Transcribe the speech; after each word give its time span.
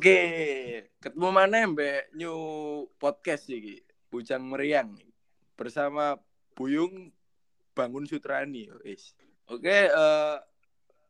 Oke, 0.00 0.88
ketemu 0.96 1.28
mana 1.28 1.68
Mbak 1.68 2.16
New 2.16 2.40
Podcast 2.96 3.44
iki, 3.52 3.84
Bujang 4.08 4.48
Meriang 4.48 4.96
bersama 5.60 6.16
Buyung 6.56 7.12
Bangun 7.76 8.08
Sutrani, 8.08 8.64
wis. 8.80 9.12
Oke, 9.44 9.92
eh, 9.92 10.36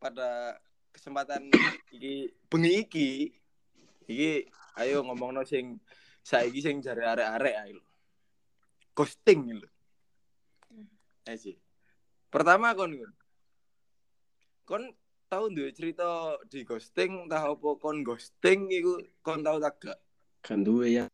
pada 0.03 0.59
kesempatan 0.91 1.55
iki 1.95 2.35
bengi 2.51 2.83
iki 2.83 3.11
iki 4.11 4.51
ayo 4.83 5.07
ngomongno 5.07 5.47
sing 5.47 5.79
saiki 6.27 6.59
sing 6.59 6.83
jare 6.83 7.07
arek-arek 7.15 7.57
ae 7.63 7.71
lho. 7.79 7.87
Ghosting 8.91 9.55
lho. 9.55 9.71
Eh 11.31 11.39
sih. 11.39 11.55
Pertama 12.27 12.75
kon. 12.75 12.91
Kon 14.67 14.83
tahu 15.31 15.55
duwe 15.55 15.71
cerita 15.71 16.35
di 16.51 16.67
ghosting 16.67 17.31
tah 17.31 17.47
apa 17.47 17.69
kon 17.79 18.03
ghosting 18.03 18.67
iku 18.75 18.99
kon 19.23 19.47
tahu 19.47 19.63
tak 19.63 19.75
gak? 19.79 19.99
Kan 20.43 20.67
duwe 20.67 20.99
ya. 20.99 21.07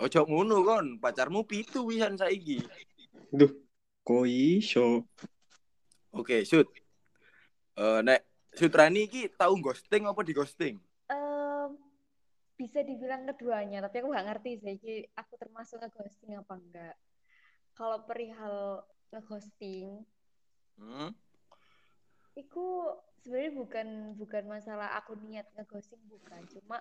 Ojo 0.00 0.24
ngono 0.24 0.64
kon, 0.64 0.96
pacarmu 0.96 1.44
pitu 1.44 1.84
wisan 1.84 2.16
saiki. 2.16 2.64
Duh, 3.28 3.52
kok 4.00 4.24
iso? 4.24 5.04
Oke, 6.16 6.48
shoot. 6.48 6.66
Eh 7.76 8.00
nek 8.00 8.24
Sutrani 8.56 9.04
iki 9.04 9.28
tahu 9.28 9.60
ghosting 9.60 10.08
apa 10.08 10.24
di 10.24 10.32
ghosting? 10.32 10.76
Bisa 12.54 12.86
dibilang 12.86 13.26
keduanya, 13.26 13.82
tapi 13.82 13.98
aku 13.98 14.14
nggak 14.14 14.26
ngerti 14.30 14.50
sih, 14.62 14.78
iki 14.78 14.94
aku 15.18 15.34
termasuk 15.34 15.82
ngeghosting 15.82 16.38
apa 16.38 16.54
enggak. 16.54 16.94
Kalau 17.74 18.06
perihal 18.06 18.86
ngeghosting, 19.10 20.06
Hmm? 20.74 21.14
Itu 22.34 22.64
sebenarnya 23.22 23.52
bukan 23.54 23.88
bukan 24.18 24.44
masalah 24.50 24.98
aku 24.98 25.14
niat 25.22 25.46
ngeghosting 25.54 26.02
bukan, 26.10 26.42
cuma 26.50 26.78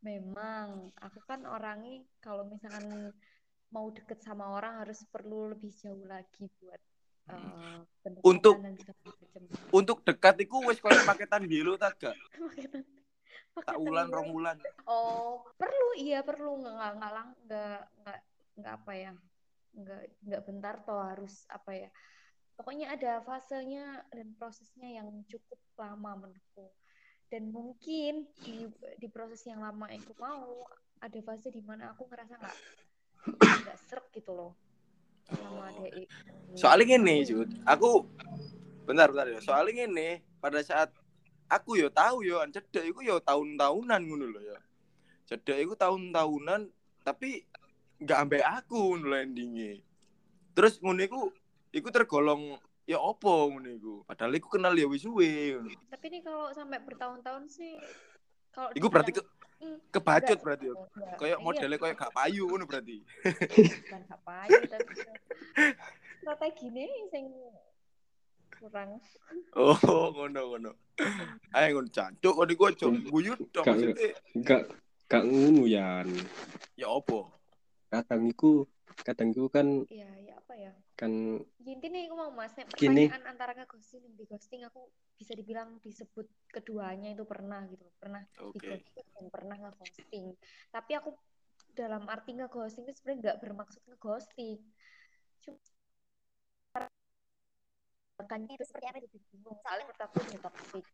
memang 0.00 0.92
aku 1.00 1.20
kan 1.24 1.44
orangnya 1.48 2.04
kalau 2.20 2.44
misalkan 2.48 3.12
mau 3.72 3.88
deket 3.92 4.20
sama 4.20 4.52
orang 4.52 4.80
harus 4.84 5.04
perlu 5.08 5.52
lebih 5.52 5.72
jauh 5.76 6.04
lagi 6.04 6.48
buat 6.60 6.80
pendekatan 8.04 8.22
Untuk-. 8.22 8.58
Untuk 9.72 9.98
dekat 10.04 10.38
iku 10.44 10.62
wis 10.68 10.78
koyo 10.78 11.00
paketan 11.08 11.48
biru 11.48 11.74
tak 11.80 11.96
gak? 12.00 12.16
Paketan- 12.40 12.86
Tak 13.54 13.78
ulan 13.78 14.10
rong 14.10 14.34
wulan. 14.34 14.58
Oh, 14.82 15.46
perlu 15.54 15.94
iya 15.94 16.26
perlu. 16.26 16.58
Nggak 16.58 16.74
nggak 16.74 16.92
nggak 16.98 17.12
lang 17.14 17.28
nggak 17.46 17.78
nggak 18.02 18.20
nggak 18.58 18.74
apa 18.82 18.92
ya? 18.98 19.12
Nggak 19.74 20.00
nggak 20.26 20.42
bentar 20.42 20.74
toh 20.82 20.98
harus 20.98 21.46
apa 21.50 21.70
ya 21.70 21.90
pokoknya 22.54 22.94
ada 22.94 23.22
fasenya 23.26 24.06
dan 24.14 24.34
prosesnya 24.38 25.02
yang 25.02 25.08
cukup 25.26 25.58
lama 25.78 26.26
menurutku 26.26 26.70
dan 27.32 27.50
mungkin 27.50 28.30
di 28.46 28.70
di 29.00 29.08
proses 29.10 29.42
yang 29.48 29.58
lama 29.58 29.90
itu 29.90 30.14
mau 30.22 30.62
ada 31.02 31.18
fase 31.26 31.50
di 31.50 31.60
mana 31.60 31.90
aku 31.90 32.06
ngerasa 32.06 32.38
nggak 32.38 32.56
nggak 33.66 33.78
serak 33.90 34.06
gitu 34.14 34.32
loh 34.32 34.52
sama 35.24 35.72
Oh. 35.72 35.88
DE 35.88 36.04
Soalnya 36.54 37.00
gini, 37.00 37.24
Jud. 37.24 37.50
Aku 37.64 38.06
bentar 38.84 39.10
bentar 39.10 39.26
ya. 39.26 39.40
Soalnya 39.40 39.88
gini, 39.88 40.20
pada 40.38 40.60
saat 40.60 40.92
aku 41.48 41.80
yo 41.80 41.88
tahu 41.88 42.22
yo 42.22 42.44
an 42.44 42.52
cedek 42.52 42.84
iku 42.94 43.00
yo 43.02 43.18
tahun-tahunan 43.24 44.00
ngono 44.04 44.26
lho 44.30 44.40
ya. 44.44 44.58
Cedek 45.26 45.64
iku 45.64 45.74
tahun-tahunan 45.74 46.68
tapi 47.02 47.42
nggak 48.04 48.18
ambek 48.20 48.44
aku 48.44 49.00
ngono 49.00 49.16
endinge. 49.16 49.82
Terus 50.54 50.78
ngono 50.78 51.00
iku 51.02 51.20
iku 51.74 51.88
tergolong 51.90 52.54
ya 52.86 53.02
opo 53.02 53.50
ngono 53.50 53.68
iku. 53.68 53.94
Padahal 54.06 54.32
iku 54.38 54.48
kenal 54.48 54.72
ya 54.78 54.86
wis 54.86 55.02
suwe 55.02 55.58
tapi 55.90 56.04
ini 56.10 56.18
kalau 56.22 56.52
sampai 56.54 56.78
bertahun-tahun 56.82 57.50
sih 57.50 57.74
kalau 58.54 58.70
Iku 58.70 58.86
berarti 58.86 59.10
ke, 59.18 59.22
"Hmm, 59.58 59.78
kebacut 59.90 60.38
enggak, 60.38 60.44
berarti 60.46 60.64
yo. 60.70 60.74
enggak." 60.78 61.18
Kayak 61.18 61.38
Iya, 61.38 61.44
modelnya 61.44 61.78
kayak 61.82 61.96
gak 61.98 62.14
payu 62.14 62.44
ngono 62.46 62.64
berarti. 62.70 62.96
bukan 63.90 64.00
gak 64.06 64.20
payu 64.22 64.60
tapi 64.70 64.92
strategi 66.22 66.66
nih 66.70 66.90
sing 67.10 67.24
kurang 68.62 69.02
Oh, 69.54 70.10
ngono 70.14 70.40
ngono. 70.54 70.70
Ayo 71.54 71.66
ngono 71.78 71.88
cancuk 71.90 72.32
kok 72.38 72.50
iku 72.50 72.62
aja 72.70 72.86
guyut 73.10 73.38
tok 73.50 73.64
maksudnya. 73.66 74.14
Gak 74.42 74.62
gak 75.10 75.22
ngono 75.26 75.62
Yan. 75.66 76.08
Ya 76.78 76.90
opo? 76.90 77.30
Kadang 79.04 79.30
iku 79.30 79.46
kan 79.52 79.86
ya 79.92 80.10
ya 80.24 80.34
apa 80.40 80.54
ya 80.58 80.72
kan 80.98 81.12
Ya, 81.64 81.72
intinya 81.72 81.96
aku 82.04 82.16
mau 82.18 82.30
mas 82.34 82.52
nek 82.60 82.68
Gini. 82.76 83.08
pertanyaan 83.08 83.24
antara 83.24 83.52
ngeghosting 83.56 84.04
dan 84.04 84.12
di 84.18 84.24
ghosting 84.28 84.62
aku 84.68 84.84
bisa 85.16 85.32
dibilang 85.32 85.80
disebut 85.80 86.26
keduanya 86.52 87.14
itu 87.16 87.24
pernah 87.24 87.64
gitu 87.72 87.88
pernah 87.96 88.20
di 88.52 88.58
Oke. 88.60 88.68
ghosting 88.68 89.06
dan 89.16 89.26
pernah 89.32 89.56
ngeghosting 89.56 90.36
tapi 90.68 90.92
aku 90.98 91.16
dalam 91.72 92.04
arti 92.10 92.36
ngeghosting 92.36 92.84
itu 92.84 93.00
sebenarnya 93.00 93.20
nggak 93.32 93.38
bermaksud 93.40 93.80
ngeghosting 93.88 94.60
cuma 95.40 95.56
makanya 98.20 98.52
itu 98.60 98.64
seperti 98.68 98.86
apa 98.90 98.98
itu 99.00 99.18
bingung 99.32 99.56
soalnya 99.64 99.84
menurut 99.88 100.02
aku 100.04 100.16
ini 100.20 100.38
toxic 100.44 100.84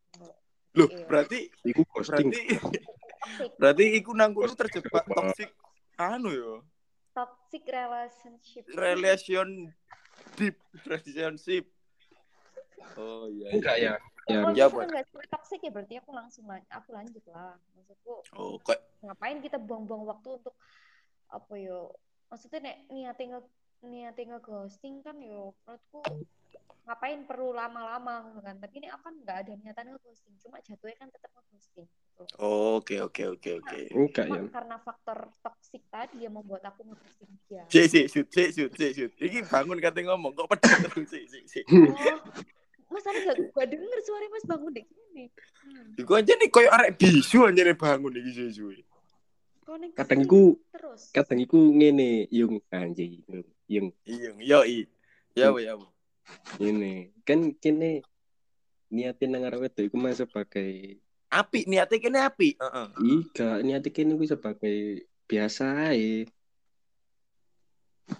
Loh, 0.78 0.86
Iya. 0.86 1.06
berarti 1.10 1.38
iku 1.66 1.82
ghosting. 1.82 2.30
berarti 2.30 2.40
berarti 3.60 3.84
iku 3.98 4.10
nang 4.14 4.30
kono 4.30 4.54
terjebak 4.54 5.02
toxic 5.10 5.50
anu 5.98 6.30
yo. 6.30 6.52
Toxic 7.12 7.62
relationship 7.66 8.64
Relation 8.70 9.48
deep 10.36 10.56
relationship. 10.86 11.64
Oh 12.96 13.26
iya. 13.28 13.48
iya. 13.48 13.56
Enggak 13.56 13.76
ya. 13.78 13.94
Ya, 14.28 14.46
misalkan 14.46 14.70
buat- 14.78 14.90
nggak 14.94 15.04
sesuai 15.10 15.26
toxic 15.26 15.58
ya 15.58 15.70
berarti 15.74 15.94
aku 15.98 16.10
langsung 16.14 16.44
lan- 16.46 16.68
aku 16.70 16.88
lanjut 16.94 17.24
lah 17.34 17.58
maksudku 17.74 18.12
Oh, 18.36 18.54
kok 18.62 18.78
ngapain 19.02 19.42
kita 19.42 19.58
buang-buang 19.58 20.06
waktu 20.06 20.28
untuk 20.38 20.54
apa 21.26 21.54
yo 21.58 21.90
maksudnya 22.30 22.60
nek 22.62 22.76
niatin 22.88 23.34
nge 23.34 23.40
niatin 23.80 24.26
nge-ghosting 24.30 25.02
kan 25.02 25.18
yo 25.18 25.50
menurutku 25.66 25.98
ngapain 26.86 27.26
perlu 27.26 27.50
lama-lama 27.50 28.30
gitu 28.30 28.40
kan 28.44 28.54
tapi 28.60 28.74
ini 28.78 28.86
aku 28.86 29.02
kan 29.02 29.14
nggak 29.18 29.36
ada 29.42 29.52
niatan 29.58 29.86
nge-ghosting 29.94 30.34
cuma 30.38 30.62
jatuhnya 30.62 30.96
kan 31.00 31.08
tetap 31.10 31.30
nge-ghosting 31.34 31.88
gitu. 31.90 32.09
Oke, 32.40 33.00
oke, 33.00 33.22
oke, 33.32 33.50
oke. 33.64 33.80
Enggak 33.96 34.26
Cuma 34.28 34.36
Yan. 34.44 34.48
karena 34.52 34.76
faktor 34.80 35.18
toksik 35.40 35.82
tadi 35.88 36.28
yang 36.28 36.36
membuat 36.36 36.68
aku 36.68 36.84
nge-ghosting 36.84 37.32
dia 37.48 37.64
Si, 37.72 37.88
si, 37.88 38.00
shoot, 38.08 38.28
si, 38.28 38.52
shoot, 38.52 38.72
si, 38.76 38.86
shoot. 38.92 39.12
Iki 39.16 39.48
bangun 39.48 39.80
kate 39.80 40.04
ngomong 40.04 40.36
kok 40.36 40.60
terus 40.60 41.08
si, 41.08 41.24
si, 41.28 41.40
si. 41.48 41.60
oh 42.90 42.98
mas 42.98 43.06
tapi 43.06 43.22
gak 43.22 43.38
gua 43.54 43.64
denger 43.70 43.98
suara 44.02 44.26
mas 44.34 44.44
bangun 44.44 44.74
deh 44.74 44.82
gini 44.82 45.30
hmm. 45.30 46.02
Iku 46.02 46.12
aja 46.18 46.34
nih 46.34 46.50
koyo 46.50 46.68
arek 46.74 46.98
bisu 46.98 47.46
aja 47.46 47.62
nih 47.62 47.78
bangun 47.78 48.18
iki 48.18 48.30
suwe-suwe. 48.34 48.82
koneksi 49.62 49.94
Kadang 49.94 50.20
iku 50.26 50.58
terus 50.74 51.00
kadang 51.14 51.38
iku 51.38 51.70
ngene 51.70 52.26
yung 52.34 52.58
anjing 52.74 53.22
yung 53.70 53.94
Iya, 54.02 54.34
yo 54.42 54.60
i. 54.66 54.90
Ya, 55.38 55.54
ya. 55.54 55.78
ini 56.58 57.14
kan 57.22 57.54
kene 57.62 58.02
niatin 58.90 59.30
nang 59.30 59.46
arep 59.46 59.70
wedok 59.70 59.86
iku 59.86 59.96
mah 59.96 60.10
sebagai 60.10 60.98
Api 61.30 61.70
niatnya 61.70 61.98
kene 62.02 62.18
api. 62.26 62.58
Heeh. 62.58 62.88
Iya, 62.98 63.62
niatnya 63.62 63.90
kene 63.94 64.18
iku 64.18 64.26
sebagai 64.26 65.06
biasa 65.30 65.94
ae. 65.94 66.26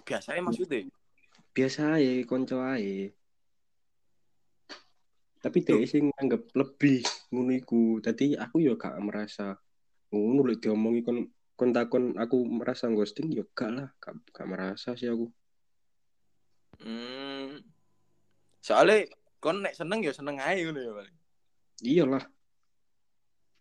Biasanya 0.07 0.41
maksudnya. 0.47 0.87
Biasa 1.51 1.99
ae, 1.99 2.23
konco 2.23 2.63
ae. 2.63 3.11
Tapi 5.41 5.57
dia 5.65 5.83
sing 5.83 6.07
nganggep 6.15 6.55
lebih 6.55 7.03
ngono 7.35 7.51
iku. 7.51 7.99
Dadi 7.99 8.39
aku 8.39 8.63
yo 8.63 8.79
gak 8.79 8.95
merasa 9.03 9.59
ngono 10.13 10.47
lek 10.47 10.63
diomongi 10.63 11.01
kon 11.03 11.27
kon 11.59 11.75
takon 11.75 12.15
aku 12.15 12.47
merasa 12.47 12.87
ghosting 12.87 13.33
yo 13.35 13.43
gak 13.51 13.75
lah, 13.75 13.87
gak, 13.99 14.15
gak 14.31 14.47
merasa 14.47 14.95
sih 14.95 15.11
aku. 15.11 15.27
Hmm. 16.79 17.59
Soalnya 18.63 19.11
kon 19.43 19.59
nek 19.59 19.75
seneng 19.75 19.99
ya 19.99 20.15
seneng 20.15 20.39
ae 20.39 20.63
ngono 20.63 20.79
ya, 20.79 20.91
paling. 20.95 21.17
Iyalah. 21.83 22.23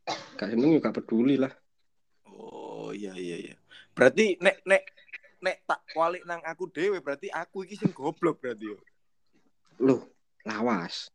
Gak 0.08 0.48
seneng 0.52 0.80
gak 0.80 0.96
peduli 0.96 1.36
lah. 1.36 1.52
Oh, 2.30 2.94
iya 2.94 3.12
iya 3.16 3.36
iya. 3.50 3.56
Berarti 3.92 4.40
nek 4.40 4.64
nek 4.64 4.82
nek 5.40 5.56
tak 5.64 5.80
kualik 5.92 6.24
nang 6.24 6.40
aku 6.44 6.68
dewe 6.68 7.00
berarti 7.00 7.32
aku 7.32 7.64
iki 7.64 7.76
sing 7.76 7.92
goblok 7.92 8.40
berarti 8.40 8.72
yo. 8.72 8.78
Loh, 9.80 10.04
lawas. 10.44 11.08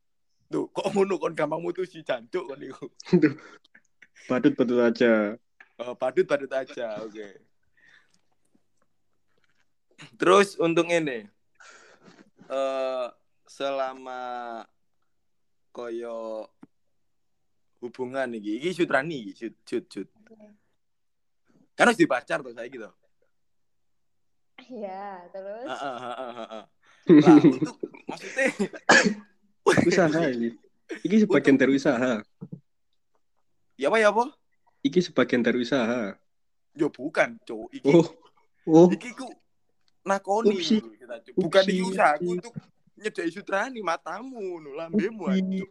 Tuh, 0.50 0.70
kok 0.70 0.94
ngono 0.94 1.18
kon 1.18 1.34
gampang 1.34 1.62
mutusi 1.62 2.06
jancuk 2.06 2.46
kon 2.46 2.62
iku. 2.62 2.86
Badut-badut 4.30 4.82
aja. 4.82 5.38
Oh, 5.82 5.94
padut-padut 5.98 6.50
aja, 6.54 7.02
oke. 7.02 7.30
Terus 10.20 10.60
untuk 10.60 10.92
ini 10.92 11.26
eh 12.46 13.08
selama 13.48 14.62
koyo 15.74 16.46
hubungan 17.86 18.28
iki, 18.34 18.58
iki 18.58 18.70
Sutrani 18.74 19.30
iki, 19.30 19.34
Sut, 19.38 19.56
Sut, 19.64 19.86
Sut. 19.88 20.08
Kan 21.76 21.92
harus 21.92 22.00
dipacar 22.00 22.42
tuh 22.42 22.56
saya 22.56 22.66
gitu. 22.68 22.88
Iya, 24.66 25.30
terus 25.30 25.68
Heeh, 25.68 25.98
heeh, 26.02 26.32
heeh. 26.40 26.64
Lah, 27.22 27.38
untuk 27.38 27.78
maksudnya 28.10 28.46
Usaha 29.90 30.22
ini. 30.32 30.50
Iki 31.04 31.26
sebagian 31.26 31.58
dari 31.58 31.74
usaha. 31.76 32.22
ya 33.76 33.92
apa 33.92 33.98
ya 34.00 34.10
apa? 34.10 34.32
iki 34.82 35.02
sebagian 35.02 35.42
dari 35.42 35.62
usaha. 35.62 36.14
Yo 36.74 36.88
bukan, 36.90 37.38
cuk. 37.44 37.70
Iki 37.74 37.90
Oh. 37.92 38.08
Oh. 38.66 38.88
iki 38.90 39.14
ku 39.14 39.28
nakoni 40.02 40.58
Upsi. 40.58 40.82
Bukan 41.36 41.62
Upsi, 41.66 41.72
iki 41.74 41.82
usahaku 41.84 42.24
upsi. 42.24 42.34
untuk 42.38 42.54
nyedai 42.96 43.30
sutrani 43.30 43.82
matamu 43.82 44.38
ngono, 44.40 44.70
lambemu 44.74 45.24
aja. 45.28 45.66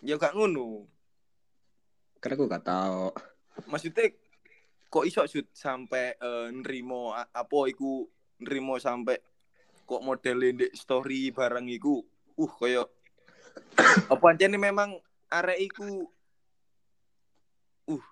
Ya 0.00 0.14
gak 0.14 0.34
ngono. 0.34 0.86
Karena 2.18 2.34
aku 2.34 2.44
gak 2.46 2.64
tahu. 2.64 3.10
Maksudnya 3.66 4.14
kok 4.88 5.04
iso 5.04 5.26
sud 5.26 5.46
sampai 5.50 6.14
nrimo 6.50 7.12
a- 7.12 7.28
apa 7.28 7.58
iku 7.66 8.06
nrimo 8.38 8.78
sampai 8.78 9.18
kok 9.84 10.00
model 10.00 10.38
ndek 10.54 10.72
story 10.72 11.28
barang 11.28 11.66
iku 11.68 12.00
uh 12.38 12.52
koyo 12.54 12.88
apa 14.12 14.26
aja 14.32 14.48
memang 14.48 14.96
arek 15.28 15.58
iku 15.60 16.06
uh 17.88 18.04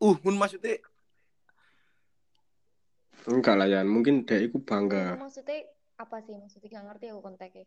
uh 0.00 0.16
mun 0.22 0.36
maksudnya 0.36 0.78
Enggak 3.28 3.60
lah 3.60 3.68
Yan, 3.68 3.84
mungkin 3.84 4.24
dia 4.24 4.40
itu 4.40 4.56
bangga. 4.56 5.20
Maksudnya 5.20 5.60
apa 6.00 6.16
sih? 6.24 6.32
Maksudnya 6.32 6.80
nggak 6.80 6.84
ngerti 6.88 7.06
aku 7.12 7.20
konteksnya. 7.20 7.64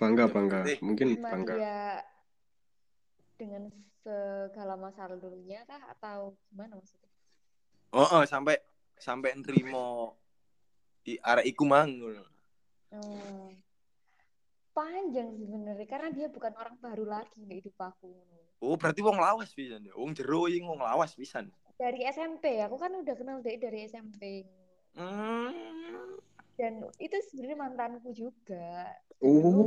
Bangga 0.00 0.24
Ya, 0.24 0.32
bangga. 0.32 0.60
Mungkin 0.80 1.08
bangga. 1.20 1.54
dia 1.60 1.78
dengan 3.34 3.70
segala 4.04 4.76
masalah 4.76 5.16
dulunya 5.16 5.64
kah 5.64 5.80
atau 5.96 6.36
gimana 6.52 6.76
maksudnya? 6.78 7.10
oh, 7.94 8.08
oh 8.20 8.22
sampai 8.26 8.58
sampai 8.98 9.34
nrimo 9.38 10.18
i 11.04 11.20
arek 11.20 11.46
iku 11.52 11.64
mang 11.68 11.90
ngono. 12.00 12.24
Hmm. 12.94 13.52
Panjang 14.74 15.30
sebenarnya 15.38 15.86
karena 15.86 16.08
dia 16.10 16.26
bukan 16.26 16.50
orang 16.58 16.74
baru 16.82 17.04
lagi 17.06 17.46
di 17.46 17.62
hidup 17.62 17.78
aku. 17.78 18.10
oh 18.64 18.74
berarti 18.80 19.04
wong 19.04 19.20
lawas 19.20 19.52
pisan 19.52 19.84
ya 19.84 19.92
wong 19.92 20.16
jero 20.16 20.48
wong 20.48 20.80
lawas 20.80 21.12
pisan 21.12 21.52
Dari 21.74 22.06
SMP, 22.06 22.62
aku 22.62 22.78
kan 22.78 22.94
udah 22.94 23.14
kenal 23.18 23.42
dia 23.42 23.58
dari 23.58 23.86
SMP. 23.90 24.46
hmm. 24.94 26.33
Dan 26.54 26.86
itu 27.02 27.16
sebenarnya 27.30 27.58
mantanku 27.58 28.10
juga. 28.14 28.94
Oh. 29.18 29.66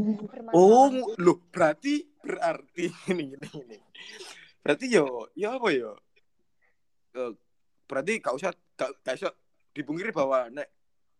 Oh, 0.55 0.87
loh, 1.19 1.37
berarti 1.51 2.07
berarti 2.23 2.87
ini 3.11 3.35
gini 3.35 3.47
gini. 3.51 3.77
Berarti 4.63 4.85
yo, 4.91 5.27
yo 5.35 5.47
apa 5.55 5.67
yo? 5.71 5.91
Berarti 7.87 8.19
gak 8.19 8.35
usah 8.35 8.51
gak, 8.75 8.91
gak 9.03 9.15
usah 9.19 9.31
dipungkiri 9.71 10.11
bahwa 10.11 10.51
nek 10.51 10.67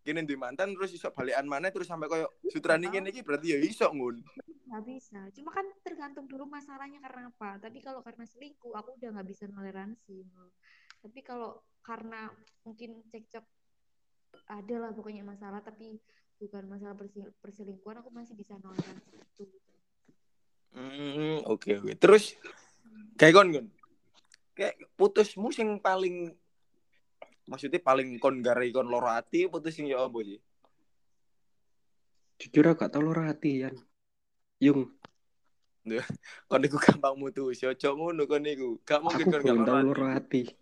kene 0.08 0.24
duwe 0.24 0.40
mantan 0.40 0.72
terus 0.72 0.96
iso 0.96 1.12
balikan 1.12 1.44
mana 1.44 1.68
terus 1.68 1.92
sampai 1.92 2.08
koyo 2.08 2.32
sutrani 2.48 2.88
kene 2.88 3.12
iki 3.12 3.28
berarti 3.28 3.56
ya 3.56 3.60
iso 3.60 3.92
ngun. 3.92 4.24
nggak 4.68 4.84
bisa. 4.84 5.20
Cuma 5.32 5.52
kan 5.56 5.64
tergantung 5.80 6.28
dulu 6.28 6.44
masalahnya 6.44 7.00
karena 7.00 7.32
apa. 7.32 7.56
Tapi 7.60 7.80
kalau 7.80 8.04
karena 8.04 8.28
selingkuh, 8.28 8.76
aku 8.76 9.00
udah 9.00 9.16
nggak 9.16 9.28
bisa 9.28 9.48
toleransi. 9.48 10.28
Tapi 11.00 11.20
kalau 11.24 11.64
karena 11.80 12.28
mungkin 12.68 13.00
cekcok 13.08 13.48
ada 14.48 14.76
lah 14.80 14.92
pokoknya 14.96 15.24
masalah, 15.28 15.60
tapi 15.60 16.00
bukan 16.38 16.64
masalah 16.70 16.96
perselingkuhan, 17.42 18.00
aku 18.00 18.10
masih 18.14 18.38
bisa 18.38 18.56
toleransi 18.62 19.12
itu. 19.18 19.44
Hmm, 20.78 21.42
oke 21.50 21.70
oke. 21.82 21.92
Terus 21.98 22.38
kayak 23.18 23.34
kon 23.34 23.50
kon. 23.50 23.68
Kayak 24.54 24.78
putusmu 24.98 25.50
sing 25.50 25.82
paling 25.82 26.34
maksudnya 27.50 27.82
paling 27.82 28.22
kon 28.22 28.44
garai 28.46 28.70
kon 28.70 28.86
loro 28.86 29.10
ati 29.10 29.50
putus 29.50 29.74
sing 29.74 29.90
ya 29.90 30.06
apa 30.06 30.20
sih? 30.22 30.38
Jujur 32.38 32.70
aku 32.70 32.86
gak 32.86 32.94
tau 32.94 33.02
loro 33.02 33.26
hati 33.26 33.66
Yan. 33.66 33.76
Yung, 34.62 34.94
Kon 36.46 36.66
iku 36.66 36.78
gampang 36.78 37.16
mutus, 37.16 37.64
yo 37.64 37.72
ojo 37.74 37.90
ngono 37.98 38.28
kon 38.30 38.46
iku. 38.46 38.78
Gak 38.86 39.02
mungkin 39.02 39.26
kon 39.32 39.42
gak 39.42 39.56
belum 39.56 39.66
tau 39.66 39.82
loro 39.82 39.88
loro 39.90 40.06
ati. 40.14 40.44
hati. 40.46 40.54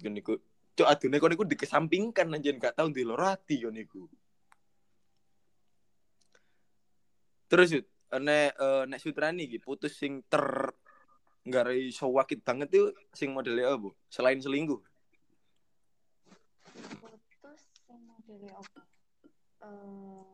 Kon 0.00 0.16
cok 0.78 0.86
adune 0.86 1.18
kon 1.18 1.34
iku 1.34 1.42
dikesampingkan 1.42 2.30
anjen 2.30 2.62
gak 2.62 2.78
tau 2.78 2.86
di 2.86 3.02
loro 3.02 3.26
ati 3.26 3.58
kon 3.66 3.74
iku. 3.74 4.06
Terus 7.50 7.68
Yud, 7.74 7.86
nek 8.22 8.54
eh, 8.54 8.82
nek 8.86 9.00
Sutrani 9.02 9.50
iki 9.50 9.58
putus 9.58 9.98
sing 9.98 10.22
ter 10.30 10.70
nggarai 11.42 11.90
sewakit 11.90 12.44
banget 12.46 12.68
itu 12.70 12.94
sing 13.10 13.34
modelnya 13.34 13.74
apa? 13.74 13.90
Selain 14.06 14.38
selingkuh. 14.38 14.78
Putus 17.02 17.60
yang 17.90 18.02
modelnya 18.06 18.52
apa? 18.54 18.80
Eh, 19.66 20.32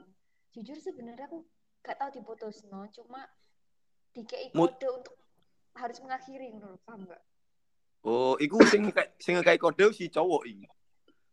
jujur 0.53 0.77
sebenarnya 0.77 1.25
aku 1.31 1.47
gak 1.81 1.97
tahu 1.97 2.11
diputus 2.21 2.67
no, 2.69 2.85
cuma 2.93 3.25
dikei 4.13 4.53
Mut- 4.53 4.77
kode 4.77 4.89
untuk 4.91 5.17
harus 5.75 5.99
mengakhiri 6.05 6.53
menurut 6.55 6.79
paham 6.87 7.09
nggak? 7.09 7.23
Oh, 8.05 8.37
iku 8.37 8.61
sing 8.69 8.93
kayak 8.93 9.17
sing 9.17 9.41
kayak 9.41 9.57
kode 9.57 9.97
si 9.97 10.13
cowok 10.13 10.45
iki. 10.45 10.69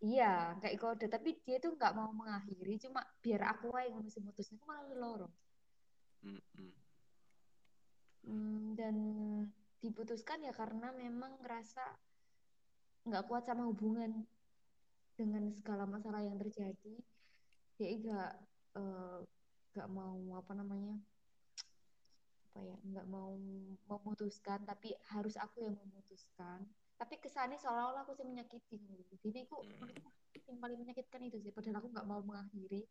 Iya, 0.02 0.58
kayak 0.64 0.80
kode, 0.82 1.06
tapi 1.12 1.38
dia 1.46 1.62
tuh 1.62 1.78
nggak 1.78 1.94
mau 1.94 2.10
mengakhiri, 2.10 2.80
cuma 2.82 3.06
biar 3.22 3.54
aku 3.54 3.70
aja 3.78 3.94
yang 3.94 4.02
mesti 4.02 4.18
mutusnya, 4.24 4.58
aku 4.58 4.66
malah 4.66 4.88
loro. 4.98 5.30
Hmm, 6.26 6.42
hmm. 6.58 6.74
Hmm, 8.26 8.66
dan 8.74 8.96
diputuskan 9.84 10.42
ya 10.42 10.54
karena 10.56 10.90
memang 10.96 11.38
ngerasa 11.44 11.84
nggak 13.06 13.26
kuat 13.30 13.46
sama 13.46 13.68
hubungan 13.68 14.26
dengan 15.20 15.54
segala 15.54 15.86
masalah 15.86 16.24
yang 16.24 16.40
terjadi. 16.40 16.96
Dia 17.78 17.90
nggak 18.00 18.34
eh, 18.80 19.20
nggak 19.76 19.90
mau 19.92 20.18
apa 20.40 20.52
namanya 20.56 20.98
apa 22.52 22.68
ya 22.68 22.76
nggak 22.84 23.08
mau 23.08 23.32
memutuskan 23.88 24.68
tapi 24.68 24.92
harus 25.08 25.40
aku 25.40 25.64
yang 25.64 25.80
memutuskan 25.88 26.68
tapi 27.00 27.16
kesannya 27.18 27.56
seolah-olah 27.56 28.04
aku 28.04 28.14
sih 28.14 28.28
menyakiti 28.28 28.76
gitu. 28.78 29.16
Jadi 29.24 29.48
aku 29.48 29.64
Hmm. 29.64 29.88
yang 30.52 30.60
paling 30.60 30.78
menyakitkan 30.84 31.24
itu 31.24 31.40
sih 31.40 31.50
padahal 31.56 31.80
aku 31.80 31.88
nggak 31.96 32.08
mau 32.12 32.20
mengakhiri 32.22 32.84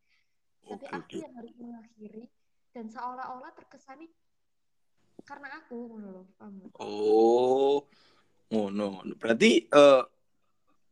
tapi 0.65 0.85
Oke, 0.89 0.97
aku 0.97 1.15
yang 1.21 1.35
harus 1.37 1.53
mengakhiri 1.61 2.25
dan 2.73 2.89
seolah-olah 2.89 3.53
terkesannya 3.53 4.09
karena 5.29 5.49
aku 5.61 5.77
ngono 5.93 6.25
nggak? 6.41 6.73
Oh. 6.81 7.85
Ngono. 8.51 9.05
Berarti 9.21 9.69
eh 9.69 10.03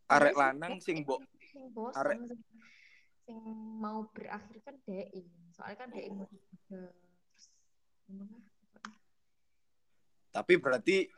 arek 0.09 0.35
Padahal 0.37 0.53
lanang 0.55 0.75
sing 0.79 1.03
mbok 1.03 1.21
sing 1.43 1.73
bosan 1.73 2.01
arek- 2.05 2.23
sing, 3.25 3.43
mau 3.81 4.09
berakhir 4.13 4.61
kan 4.63 4.77
DI 4.85 5.25
soalnya 5.53 5.77
kan 5.85 5.89
DI 5.91 6.09
mau 6.13 6.29
terus 6.69 7.45
gimana 8.09 8.37
pokoknya. 8.41 8.58
Tapi 10.31 10.57
berarti 10.61 11.09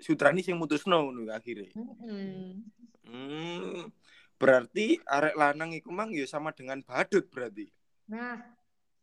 Sutrani 0.00 0.40
sing 0.40 0.56
mutusno 0.56 0.96
ngono 1.04 1.28
akhirnya. 1.28 1.68
Mm-mm. 1.76 2.64
Hmm. 3.04 3.92
Berarti 4.40 4.96
arek 5.04 5.36
lanang 5.36 5.76
iku 5.76 5.92
mang 5.92 6.08
ya 6.08 6.24
sama 6.24 6.56
dengan 6.56 6.80
badut 6.80 7.28
berarti. 7.28 7.68
nah 8.08 8.40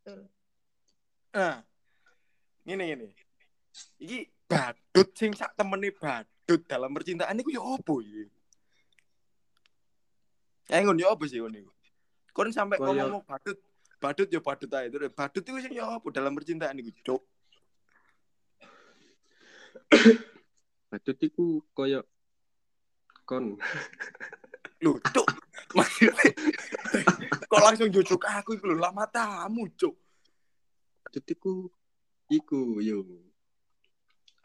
betul 0.01 0.25
Nah. 1.37 1.61
Ngene 2.65 2.83
ngene. 2.89 3.07
Iki 4.01 4.25
badut 4.49 5.13
sing 5.13 5.37
sak 5.37 5.53
temene 5.53 5.93
badut 5.93 6.65
dalam 6.65 6.89
percintaan 6.97 7.37
iku 7.37 7.53
ya 7.53 7.61
opo 7.61 8.01
iki? 8.01 8.25
Ya 10.67 10.81
ngono 10.81 10.97
ya 10.97 11.13
opo 11.13 11.29
sih 11.29 11.37
ngono 11.37 11.61
iku? 11.61 11.71
Kon 12.33 12.49
sampai 12.49 12.81
Koyo- 12.81 13.05
ngomong 13.05 13.23
badut, 13.23 13.61
badut 14.01 14.27
ya 14.33 14.41
badut 14.41 14.69
ae 14.73 14.89
terus 14.89 15.13
badut 15.13 15.45
iku 15.45 15.61
sing 15.61 15.77
ya 15.77 15.85
opo 15.93 16.09
dalam 16.09 16.33
percintaan 16.33 16.75
iku, 16.81 16.91
Cuk? 17.05 17.21
Badut 20.91 21.19
iku 21.19 21.61
koyo 21.73 22.01
kon. 23.27 23.59
Lho, 24.83 25.01
Cuk. 25.01 25.27
Kok 27.49 27.61
langsung 27.65 27.89
jujuk 27.89 28.21
aku 28.23 28.55
iku 28.55 28.69
lho 28.69 28.77
lama 28.77 29.09
tamu, 29.09 29.65
Cuk. 29.73 29.95
Badut 31.01 31.25
iku 31.27 31.51
iku 32.29 32.77
yung. 32.79 33.09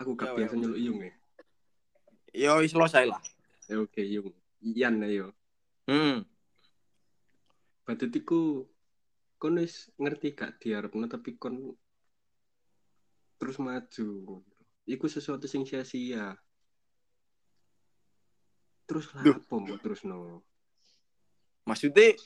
Aku 0.01 0.17
Ya, 0.17 0.19
gak 0.19 0.33
biasa 0.35 0.55
ya. 0.57 0.61
nyeluk 0.61 0.81
yung 0.81 0.99
ya. 1.05 1.13
Ya 2.33 2.51
wis 2.59 2.73
selesai 2.73 3.07
lah. 3.07 3.21
Ya, 3.69 3.77
Oke 3.79 4.03
yung. 4.03 4.33
Iyan 4.63 5.05
ayo. 5.05 5.37
Hmm. 5.87 6.25
Badut 7.85 8.15
iku 8.15 8.67
kon 9.37 9.59
wis 9.61 9.91
ngerti 10.01 10.33
gak 10.33 10.59
diarepno 10.59 11.07
tapi 11.07 11.37
kon 11.37 11.77
terus 13.37 13.59
maju. 13.61 14.41
Iku 14.87 15.07
sesuatu 15.07 15.47
sing 15.47 15.63
sia-sia. 15.63 16.35
Terus 18.87 19.09
lah 19.15 19.25
apa 19.25 19.55
mbok 19.55 19.79
terus 19.79 20.03
no. 20.03 20.43
Maksudnya 21.63 22.19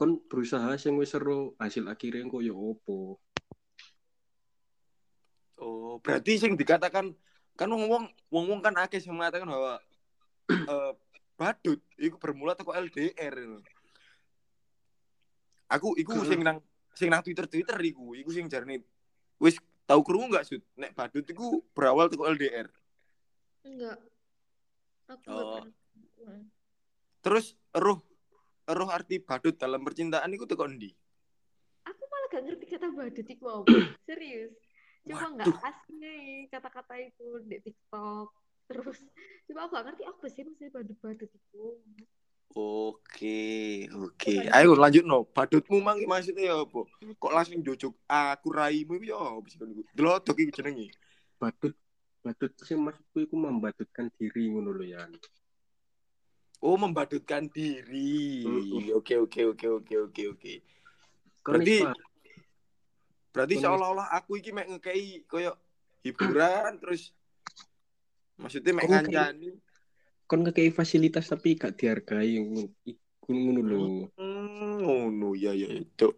Kon 0.00 0.16
berusaha 0.16 0.80
sing 0.80 0.96
wis 0.96 1.12
seru 1.12 1.52
hasil 1.60 1.84
akhirnya 1.84 2.24
kok 2.24 2.40
ya 2.40 2.56
opo. 2.56 3.20
Oh, 5.60 6.00
berarti 6.00 6.40
sing 6.40 6.56
dikatakan 6.56 7.12
kan 7.52 7.68
wong-wong 7.68 8.08
wong-wong 8.32 8.64
kan 8.64 8.72
akeh 8.80 8.96
sing 8.96 9.12
mengatakan 9.12 9.44
bahwa 9.44 9.76
eh 10.72 10.92
badut 11.36 11.84
iku 12.00 12.16
bermula 12.16 12.56
teko 12.56 12.72
LDR. 12.72 13.60
Aku 15.68 15.92
iku 16.00 16.24
sing 16.24 16.40
nang 16.40 16.64
sing 16.96 17.12
nang 17.12 17.20
Twitter 17.20 17.44
Twitter 17.44 17.76
iku, 17.84 18.16
iku 18.16 18.32
sing 18.32 18.48
jarene 18.48 18.80
wis 19.36 19.60
tahu 19.90 20.00
krungu 20.06 20.30
nggak 20.30 20.46
sud 20.46 20.62
nek 20.78 20.94
badut 20.94 21.26
itu 21.26 21.58
berawal 21.74 22.06
teko 22.06 22.30
LDR 22.30 22.70
Enggak. 23.60 23.98
Aku 25.10 25.26
Oh. 25.26 25.58
enggak. 25.58 25.74
Hmm. 26.22 26.42
terus 27.20 27.58
roh 27.74 27.98
roh 28.64 28.88
arti 28.88 29.18
badut 29.18 29.58
dalam 29.58 29.82
percintaan 29.82 30.30
itu 30.30 30.46
teko 30.46 30.70
ndi 30.70 30.94
Aku 31.82 32.02
malah 32.06 32.28
gak 32.30 32.44
ngerti 32.46 32.64
kata 32.70 32.88
badut 32.92 33.26
itu 33.26 33.44
apa. 33.48 33.66
Serius. 34.08 34.52
Coba 35.00 35.26
nggak 35.32 35.58
asli 35.64 36.44
kata-kata 36.52 36.94
itu 37.00 37.40
di 37.48 37.56
TikTok. 37.58 38.28
Terus 38.68 39.00
coba 39.48 39.58
aku 39.64 39.72
gak 39.74 39.86
ngerti 39.90 40.02
apa 40.06 40.26
sih 40.28 40.42
maksudnya 40.44 40.70
badut-badut 40.70 41.30
itu. 41.32 41.64
Oke 42.50 43.38
oke. 43.94 44.34
Ayo 44.50 44.74
lanjut 44.74 45.04
no 45.06 45.22
badutmu 45.24 45.78
mang 45.78 45.98
maksudnya 46.02 46.50
ya 46.50 46.56
apa? 46.62 46.82
Kok 47.14 47.32
langsung 47.32 47.62
jojuk 47.62 47.94
aku 48.04 48.48
raimu 48.50 48.98
ya? 49.00 49.14
Apa 49.16 49.46
sih 49.46 49.58
kan 49.58 49.70
delodok 49.94 50.36
iki 50.36 50.52
jenenge 50.52 50.88
Badut 51.38 51.72
badut 52.20 52.52
sih 52.60 52.76
maksudku 52.76 53.24
iku 53.24 53.34
membadutkan 53.34 54.12
diri 54.14 54.50
ngono 54.50 54.76
lho 54.76 54.84
ya. 54.84 55.06
oh 56.60 56.76
membadutkan 56.76 57.48
diri. 57.48 58.44
Oke 58.92 59.16
oke 59.16 59.40
oke 59.56 59.66
oke 59.80 59.94
oke 60.10 60.22
oke. 60.36 60.54
Berarti- 61.40 61.86
berarti 63.30 63.54
seolah-olah 63.56 64.10
aku 64.12 64.36
iki 64.36 64.50
mek 64.50 64.68
ngekei 64.68 65.22
koyo 65.24 65.54
hiburan 66.02 66.76
terus 66.76 67.14
maksudnya 68.36 68.74
mek 68.74 68.90
ngancani 68.90 69.54
kon 70.30 70.46
ngekei 70.46 70.70
fasilitas 70.70 71.26
tapi 71.26 71.58
gak 71.58 71.74
dihargai 71.74 72.38
iku 72.86 73.30
ngono 73.34 73.60
lho. 73.66 73.78
Hmm, 74.14 74.78
ngono 74.78 75.34
ya 75.34 75.50
ya 75.50 75.66
itu. 75.66 76.14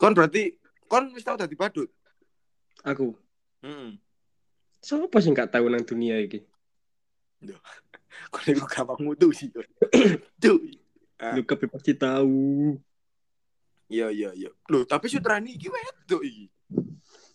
Kon 0.00 0.16
berarti 0.16 0.56
kon 0.88 1.12
wis 1.12 1.28
tau 1.28 1.36
dadi 1.36 1.52
badut. 1.52 1.92
Aku 2.88 3.12
Heeh. 3.60 4.00
Siapa 4.80 5.16
sih 5.20 5.36
gak 5.36 5.52
tahu 5.52 5.68
nang 5.68 5.84
dunia 5.84 6.20
iki? 6.24 6.40
Kon 8.32 8.44
iku 8.48 8.64
gampang 8.64 9.00
mutu 9.04 9.28
sih. 9.36 9.52
Tuh. 10.40 10.60
Ah. 11.14 11.30
Lu 11.30 11.46
kabeh 11.46 11.70
pasti 11.70 11.94
tahu. 11.94 12.74
Iya 13.86 14.10
iya 14.10 14.34
iya. 14.34 14.50
Loh, 14.66 14.82
tapi 14.82 15.06
Sutrani 15.06 15.54
iki 15.54 15.70
wedok 15.70 16.26
iki. 16.26 16.50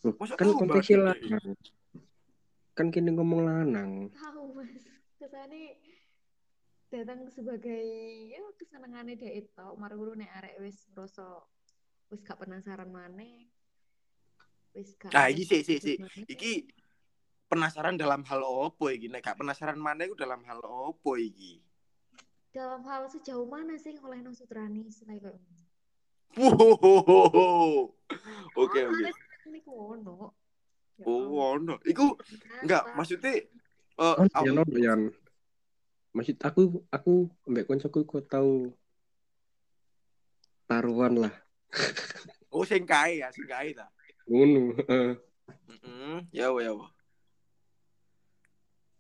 Loh, 0.03 0.13
kan 0.35 0.45
konteksnya 0.51 0.99
lanang. 0.99 1.55
Kan 2.79 2.95
kini 2.95 3.11
ngomong 3.11 3.43
lanang. 3.43 4.07
Tahu 4.15 4.55
mas. 4.55 4.87
Kesane 5.19 5.75
datang 6.87 7.27
sebagai 7.27 7.83
ya 8.31 8.39
kesenangannya 8.55 9.19
dia 9.19 9.35
itu. 9.35 9.67
Marguru 9.75 10.15
nek 10.15 10.31
arek 10.39 10.63
wis 10.63 10.87
ngerasa 10.95 11.43
wis 12.07 12.23
gak 12.23 12.39
penasaran 12.39 12.87
maneh. 12.87 13.51
Wis 14.71 14.95
gak. 14.95 15.11
Nah, 15.11 15.27
ada 15.27 15.35
iki 15.35 15.43
sih 15.43 15.67
sih 15.67 15.83
sih. 15.83 15.99
Iki 16.23 16.71
penasaran 17.51 17.99
dalam 17.99 18.23
hal 18.23 18.39
opo 18.47 18.87
iki? 18.87 19.11
Nek 19.11 19.27
gak 19.27 19.43
penasaran 19.43 19.75
mana 19.75 20.07
iku 20.07 20.15
dalam 20.15 20.39
hal 20.47 20.63
opo 20.63 21.19
iki? 21.19 21.59
dalam 22.49 22.81
hal 22.81 23.05
sejauh 23.05 23.45
mana 23.45 23.77
sih 23.77 23.93
oleh 24.01 24.25
Nong 24.25 24.33
Sutrani 24.33 24.89
selain 24.89 25.21
kayak 25.21 25.37
Wow. 26.37 27.93
Oke 28.61 28.79
oke. 28.85 29.09
Oh, 31.05 31.55
no. 31.59 31.79
Iku 31.87 32.15
enggak 32.63 32.83
maksudnya 32.97 33.31
eh 33.39 33.45
Oh, 33.99 34.15
aw- 34.15 34.47
ya 34.47 34.51
no, 34.55 34.63
Yan. 34.79 35.11
Maksud 36.15 36.39
aku 36.39 36.83
aku 36.87 37.27
mbek 37.51 37.67
koncoku 37.67 38.07
kok 38.07 38.23
tahu 38.31 38.71
taruhan 40.67 41.19
lah. 41.19 41.33
oh 42.55 42.63
sing 42.63 42.87
kae 42.87 43.19
ya, 43.19 43.27
sing 43.35 43.43
kae 43.43 43.75
ta. 43.75 43.91
Ngono, 44.29 44.73
heeh. 44.79 45.09
Heeh. 45.83 46.17
Ya 46.31 46.47
wa 46.55 46.59
ya 46.63 46.71
wa. 46.73 46.87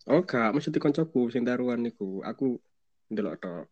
Oh, 0.09 0.25
gak, 0.25 0.51
maksudnya 0.57 0.81
koncoku 0.81 1.29
sing 1.31 1.47
taruhan 1.47 1.79
niku. 1.85 2.19
Aku 2.25 2.57
ndelok 3.07 3.35
tok. 3.39 3.65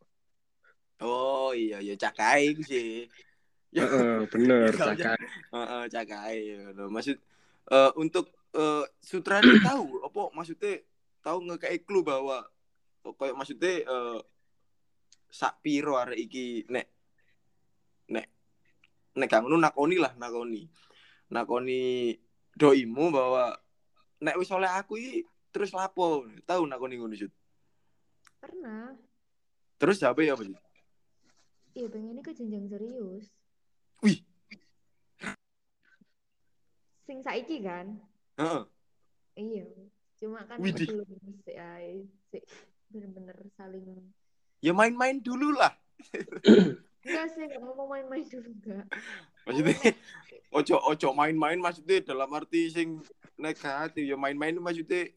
Oh 1.02 1.54
iya 1.54 1.78
iya 1.84 1.94
cakai 1.94 2.58
sih. 2.66 3.06
Ya 3.70 3.84
Heeh, 3.86 4.26
bener, 4.32 4.72
Ya, 4.80 4.86
cakak. 4.96 5.18
heeh 5.54 5.84
cakai 5.94 6.38
ngono. 6.58 6.84
Maksud 6.90 7.18
eh, 7.72 7.92
untuk 8.00 8.32
eh, 8.56 8.86
Sutrani 9.00 9.60
tahu 9.68 10.04
apa 10.04 10.22
maksudnya 10.36 10.82
tahu 11.24 11.44
ngekei 11.48 11.84
clue 11.84 12.06
bahwa 12.06 12.44
kayak 13.04 13.36
maksudnya 13.36 13.74
eh, 13.84 14.20
sak 15.28 15.60
piro 15.60 16.00
arek 16.00 16.18
iki 16.18 16.64
nek 16.72 16.88
nek 18.12 18.28
nek 19.20 19.30
ngono 19.44 19.58
nakoni 19.60 19.96
lah 20.00 20.16
nakoni. 20.16 20.64
Nakoni 21.28 22.16
doimu 22.56 23.12
bahwa 23.12 23.52
nek 24.24 24.38
wis 24.40 24.52
oleh 24.56 24.72
aku 24.72 24.96
iki 24.98 25.28
terus 25.52 25.76
lapo 25.76 26.26
tahu 26.48 26.64
nakoni 26.66 26.96
ngono 26.96 27.16
Sud. 27.16 27.32
Pernah. 28.40 28.96
Terus 29.78 30.02
siapa 30.02 30.24
ya 30.26 30.34
apa? 30.34 30.44
Iya 31.78 31.88
pengennya 31.94 32.26
ke 32.26 32.34
jenjang 32.34 32.66
serius. 32.66 33.30
Wih. 34.02 34.27
Sing 37.08 37.24
saiki 37.24 37.64
kan? 37.64 37.96
Heeh. 38.36 38.64
Iya. 39.40 39.66
Cuma 40.20 40.44
kan 40.44 40.60
Widih. 40.60 40.92
belum 40.92 41.08
sih 41.48 42.44
bener-bener 42.92 43.38
saling 43.56 43.84
Ya 44.60 44.76
main-main 44.76 45.24
dulu 45.24 45.56
lah. 45.56 45.72
enggak 47.08 47.26
sih 47.32 47.48
nggak 47.48 47.62
mau 47.64 47.88
main-main 47.88 48.26
dulu 48.28 48.50
enggak. 48.52 48.86
Maksudnya 49.48 49.96
ojo 50.52 50.76
ojo 50.84 51.08
main-main 51.16 51.60
maksudnya 51.62 52.04
dalam 52.04 52.28
arti 52.36 52.68
sing 52.74 53.00
negatif 53.40 54.04
ya 54.04 54.18
main-main 54.20 54.60
maksudnya 54.60 55.08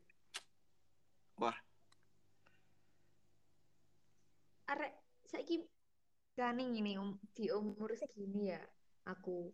Arek 4.70 4.94
saiki 5.26 5.66
ganing 6.38 6.78
ini 6.78 6.94
um, 6.94 7.18
di 7.34 7.50
umur 7.50 7.90
segini 7.98 8.54
ya 8.54 8.62
aku. 9.02 9.50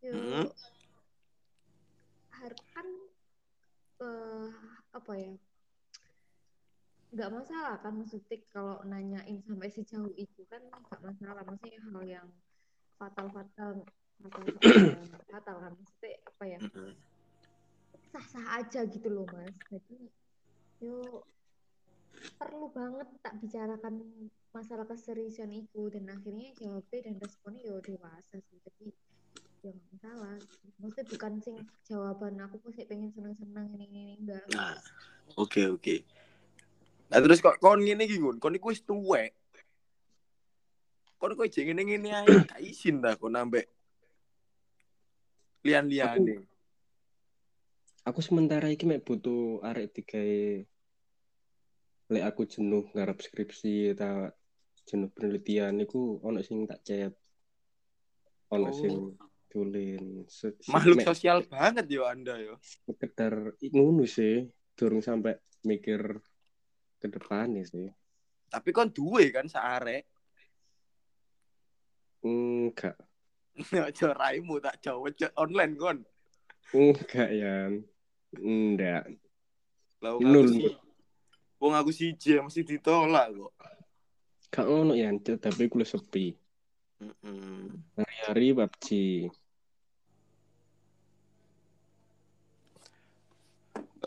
Yo, 0.00 0.14
Mm-mm. 0.14 0.48
Har- 2.38 2.64
kan 2.74 2.86
eh, 3.98 4.48
apa 4.94 5.12
ya? 5.18 5.34
nggak 7.08 7.30
masalah 7.32 7.80
kan 7.80 7.96
maksudnya 7.96 8.36
kalau 8.52 8.84
nanyain 8.84 9.40
sampai 9.40 9.72
sejauh 9.72 10.12
itu 10.12 10.44
kan 10.46 10.60
nggak 10.60 11.00
masalah. 11.00 11.42
Maksudnya 11.42 11.80
hal 11.88 12.04
yang 12.04 12.28
fatal 13.00 13.32
fatal 13.32 13.80
fatal 14.20 14.44
fatal, 14.60 15.02
fatal 15.32 15.56
kan. 15.56 15.72
Maksudnya 15.72 16.12
apa 16.28 16.44
ya 16.44 16.60
sah 18.12 18.24
sah 18.24 18.46
aja 18.60 18.84
gitu 18.88 19.08
loh 19.08 19.24
mas. 19.32 19.56
Jadi 19.72 20.12
yo 20.84 21.24
perlu 22.38 22.70
banget 22.70 23.08
tak 23.24 23.40
bicarakan 23.40 24.04
masalah 24.52 24.84
keseriusan 24.84 25.48
itu. 25.56 25.88
Dan 25.88 26.12
akhirnya 26.12 26.52
jawabnya 26.60 27.08
dan 27.08 27.14
responnya 27.24 27.64
yo 27.64 27.80
dewasa 27.80 28.36
sih 28.36 28.60
jadi 28.68 28.92
ya 29.62 29.74
nggak 29.74 29.88
masalah 29.90 30.36
maksudnya 30.78 30.97
bukan 31.08 31.32
sing 31.40 31.56
jawaban 31.88 32.36
aku 32.38 32.60
pasti 32.62 32.84
pengen 32.84 33.08
seneng 33.16 33.34
seneng 33.34 33.66
ini 33.74 33.86
ini 33.88 34.02
enggak 34.20 34.44
Nah. 34.52 34.76
oke 35.36 35.62
oke. 35.74 35.96
Nah 37.08 37.18
terus 37.24 37.40
kok 37.40 37.56
kon 37.58 37.80
ngene 37.80 38.04
iki 38.04 38.20
Gun, 38.20 38.36
kon 38.36 38.52
iku 38.52 38.68
wis 38.68 38.84
tuwek. 38.84 39.32
Kon 41.16 41.32
kok 41.32 41.48
jeng 41.48 41.72
ngene 41.72 41.82
ngene 41.88 42.08
ae 42.12 42.26
gak 42.52 42.60
izin 42.60 43.00
ta 43.00 43.16
kon 43.16 43.32
ambek 43.36 43.64
lian-liane. 45.64 46.44
Aku 48.06 48.20
sementara 48.24 48.68
iki 48.72 48.84
mek 48.88 49.04
butuh 49.04 49.60
arek 49.64 49.92
digawe 49.92 50.64
lek 52.08 52.24
aku 52.24 52.48
jenuh 52.48 52.88
ngarep 52.96 53.20
skripsi 53.20 53.92
ta 53.92 54.32
jenuh 54.88 55.12
penelitian 55.12 55.76
iku 55.84 56.16
ono 56.24 56.40
sing 56.40 56.64
tak 56.64 56.80
chat. 56.84 57.12
Ono 58.48 58.68
Oh. 58.68 58.72
sing 58.72 59.12
Se- 60.28 60.60
si- 60.60 60.68
Makhluk 60.70 61.00
sosial 61.00 61.40
banget 61.48 61.88
yo 61.88 62.04
Anda 62.04 62.36
yo. 62.36 62.60
sekedar 62.84 63.56
ngono 63.72 64.04
sih 64.04 64.44
durung 64.76 65.00
sampai 65.00 65.40
mikir 65.64 66.20
ke 67.00 67.06
depannya 67.08 67.64
sih. 67.64 67.88
Tapi 68.48 68.68
kon 68.72 68.92
duwe 68.92 69.32
kan 69.32 69.48
saarek. 69.48 70.04
Enggak. 72.24 72.96
Aja 73.88 74.14
raimu 74.14 74.60
tak 74.60 74.84
cek 74.84 75.32
online 75.34 75.74
kon. 75.74 75.98
Enggak 76.76 77.30
ya. 77.32 77.72
Enggak. 78.36 79.04
Wong 80.04 80.22
Nul. 80.22 80.48
Wong 81.58 81.72
aku 81.74 81.90
siji 81.90 82.38
mesti 82.38 82.62
ditolak 82.62 83.34
kok. 83.34 83.52
Gak 84.48 84.64
ono 84.64 84.94
ya, 84.96 85.12
tapi 85.18 85.68
aku 85.68 85.82
sepi. 85.84 86.32
Hari-hari 86.98 88.54
PUBG. 88.54 88.86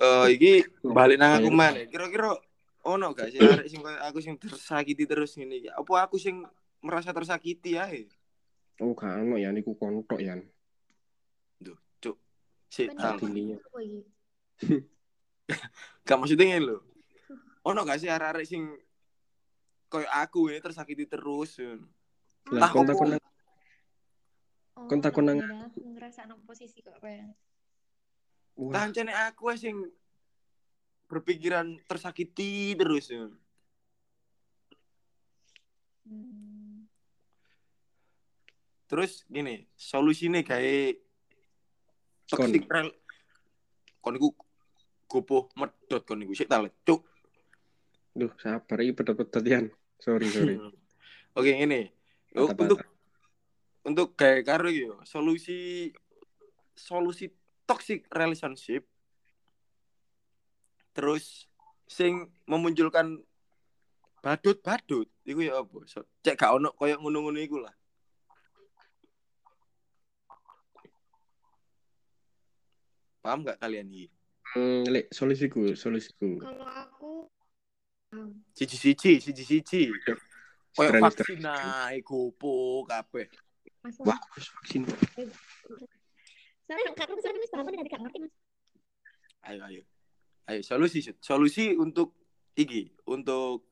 Eh 0.02 0.28
iki 0.34 0.54
balik 0.84 1.22
nang 1.22 1.40
aku 1.40 1.50
mana? 1.54 1.86
Kira-kira 1.88 2.36
ono 2.84 3.14
gak 3.14 3.30
sih 3.32 3.40
arek 3.40 3.68
sing 3.70 3.80
aku 3.86 4.18
sing 4.20 4.36
tersakiti 4.36 5.06
terus 5.06 5.38
ngene 5.38 5.62
iki? 5.62 5.70
Apa 5.70 6.10
aku 6.10 6.18
sing 6.18 6.44
merasa 6.82 7.14
tersakiti 7.14 7.78
ae? 7.78 8.10
Oh, 8.82 8.98
gak 8.98 9.22
ono 9.22 9.38
ya, 9.38 9.54
niku 9.54 9.78
kontok 9.78 10.18
ya. 10.18 10.36
Duh, 11.62 11.78
Si, 12.72 12.88
ini 12.88 12.96
Dilihat. 12.96 13.60
apa 13.62 13.80
iki? 13.84 14.00
gak 16.08 16.18
maksudnya 16.18 16.46
ngene 16.50 16.66
lho. 16.66 16.78
Ono 17.68 17.80
gak 17.86 18.02
sih 18.02 18.10
arek-arek 18.10 18.48
sing 18.48 18.74
koyo 19.86 20.08
aku 20.10 20.50
ini 20.50 20.60
tersakiti 20.64 21.06
terus. 21.06 21.62
Yun. 21.62 21.86
Lah 22.50 22.68
Ah, 22.68 22.72
kon 22.74 22.90
opo? 22.90 22.90
takon 22.90 23.10
nang- 23.14 23.30
Oh, 24.82 24.90
ngerasa 25.94 26.26
nang 26.26 26.42
posisi 26.42 26.82
kok 26.82 26.98
kayak 26.98 27.38
Wah, 28.58 28.74
Tancene 28.74 29.14
aku 29.14 29.54
sing 29.56 29.78
berpikiran 31.06 31.78
tersakiti 31.88 32.74
terus. 32.76 33.08
Yun. 33.14 33.32
hmm, 36.08 36.88
Terus 38.92 39.24
gini, 39.32 39.72
solusinya 39.80 40.44
kayak 40.44 41.00
toxic 42.28 42.68
rel 42.68 42.92
kon 44.04 44.20
iku 44.20 44.36
gopoh 45.08 45.48
medot 45.56 46.04
kon 46.04 46.24
iku 46.24 46.36
sik 46.36 46.52
ta 46.52 46.60
lecuk. 46.60 47.08
duh 48.12 48.32
sabar 48.36 48.84
iki 48.84 48.92
pedot-pedot. 48.92 49.72
Sorry, 49.96 50.28
sorry. 50.28 50.56
Oke, 51.40 51.56
ini. 51.56 51.88
Untuk 52.32 52.56
Patah-patah. 52.56 52.90
untuk 53.82 54.08
kayak 54.16 54.48
karo 54.48 54.72
iki 54.72 54.88
yo, 54.88 54.96
solusi 55.04 55.92
solusi 56.72 57.28
toxic 57.68 58.08
relationship 58.12 58.88
terus 60.92 61.48
sing 61.88 62.28
memunculkan 62.48 63.20
badut-badut 64.24 65.12
iku 65.28 65.40
ya 65.44 65.60
apa? 65.60 65.80
So, 65.90 66.08
cek 66.24 66.38
gak 66.40 66.56
ono 66.56 66.72
koyo 66.78 66.96
ngono-ngono 67.02 67.40
iku 67.42 67.58
lah. 67.60 67.74
Paham 73.22 73.46
gak 73.46 73.60
kalian 73.60 73.92
iki? 73.92 74.08
Hmm, 74.52 74.84
lek 74.88 75.08
solusiku, 75.16 75.72
solusiku. 75.80 76.44
kalau 76.44 76.68
aku 76.68 77.12
um, 78.12 78.44
Siji-siji, 78.52 79.24
siji-siji. 79.24 79.92
Koyo 80.72 80.90
vaksin 81.00 81.44
ae 81.44 82.00
gopo 82.02 82.84
kabeh. 82.88 83.28
vaksin. 84.02 84.82
karena 86.96 87.20
dari 87.20 87.90
gak 87.90 88.02
ngerti 88.08 88.18
mas 88.24 88.34
Ayo, 89.42 89.62
ayo. 89.68 89.82
Ayo, 90.48 90.62
solusi. 90.62 91.02
Solusi 91.20 91.74
untuk 91.76 92.14
iki, 92.54 92.94
untuk 93.10 93.66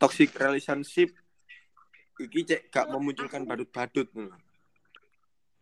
toxic 0.00 0.32
relationship 0.34 1.12
iki 2.18 2.42
cek 2.42 2.70
gak 2.70 2.90
memunculkan 2.90 3.46
badut-badut. 3.46 4.10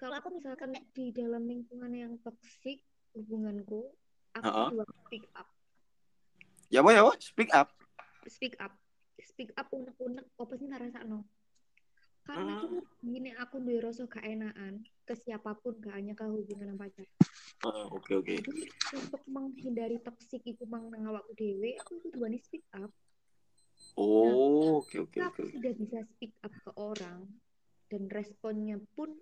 kalau 0.00 0.16
aku 0.16 0.28
misalkan 0.32 0.72
di 0.96 1.12
dalam 1.12 1.44
lingkungan 1.44 1.92
yang 1.92 2.12
toksik 2.24 2.80
hubunganku 3.12 3.92
aku 4.32 4.44
Ha-ha. 4.48 4.72
dua 4.72 4.84
speak 5.04 5.24
up 5.36 5.48
Ya 6.70 6.80
apa 6.80 6.90
ya, 6.94 7.02
apa? 7.04 7.12
Speak 7.20 7.50
up. 7.52 7.68
speak 8.24 8.54
up 8.56 8.72
speak 9.24 9.50
up 9.56 9.68
unek-unek 9.72 10.26
apa 10.36 10.52
sih 10.56 10.68
ngerasa 10.68 11.04
no 11.04 11.24
karena 12.24 12.52
Hmm. 12.52 12.62
aku 12.62 12.78
gini 13.00 13.30
aku 13.34 13.56
duwe 13.64 13.80
rasa 13.80 14.04
gak 14.06 14.22
enakan 14.22 14.84
ke 15.08 15.14
siapa 15.16 15.56
pun 15.56 15.74
gak 15.80 15.96
hanya 15.96 16.12
ke 16.14 16.24
hubungan 16.28 16.76
pacar 16.76 17.08
Heeh, 17.60 17.86
Oke, 17.92 18.12
oke. 18.16 18.34
jadi 18.40 18.52
untuk 18.96 19.22
menghindari 19.28 20.00
toksik 20.00 20.40
itu 20.48 20.64
mang 20.64 20.88
nang 20.88 21.04
awakku 21.04 21.36
dewe 21.36 21.76
aku 21.80 22.00
itu 22.00 22.08
dua 22.12 22.28
speak 22.40 22.64
up 22.76 22.88
Oh, 24.00 24.80
oke, 24.80 24.96
oke, 24.96 25.18
oke. 25.20 25.20
aku 25.20 25.42
sudah 25.52 25.72
bisa 25.76 25.98
speak 26.16 26.32
up 26.40 26.52
ke 26.64 26.70
orang 26.78 27.26
dan 27.92 28.06
responnya 28.08 28.80
pun 28.96 29.12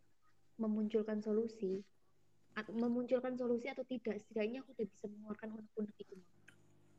memunculkan 0.61 1.19
solusi 1.19 1.83
atau 2.55 2.75
memunculkan 2.75 3.39
solusi 3.39 3.71
atau 3.71 3.87
tidak 3.87 4.19
setidaknya 4.23 4.63
aku 4.63 4.75
udah 4.75 4.87
bisa 4.87 5.05
mengeluarkan 5.07 5.49
unek-unek 5.55 5.97
itu 5.99 6.17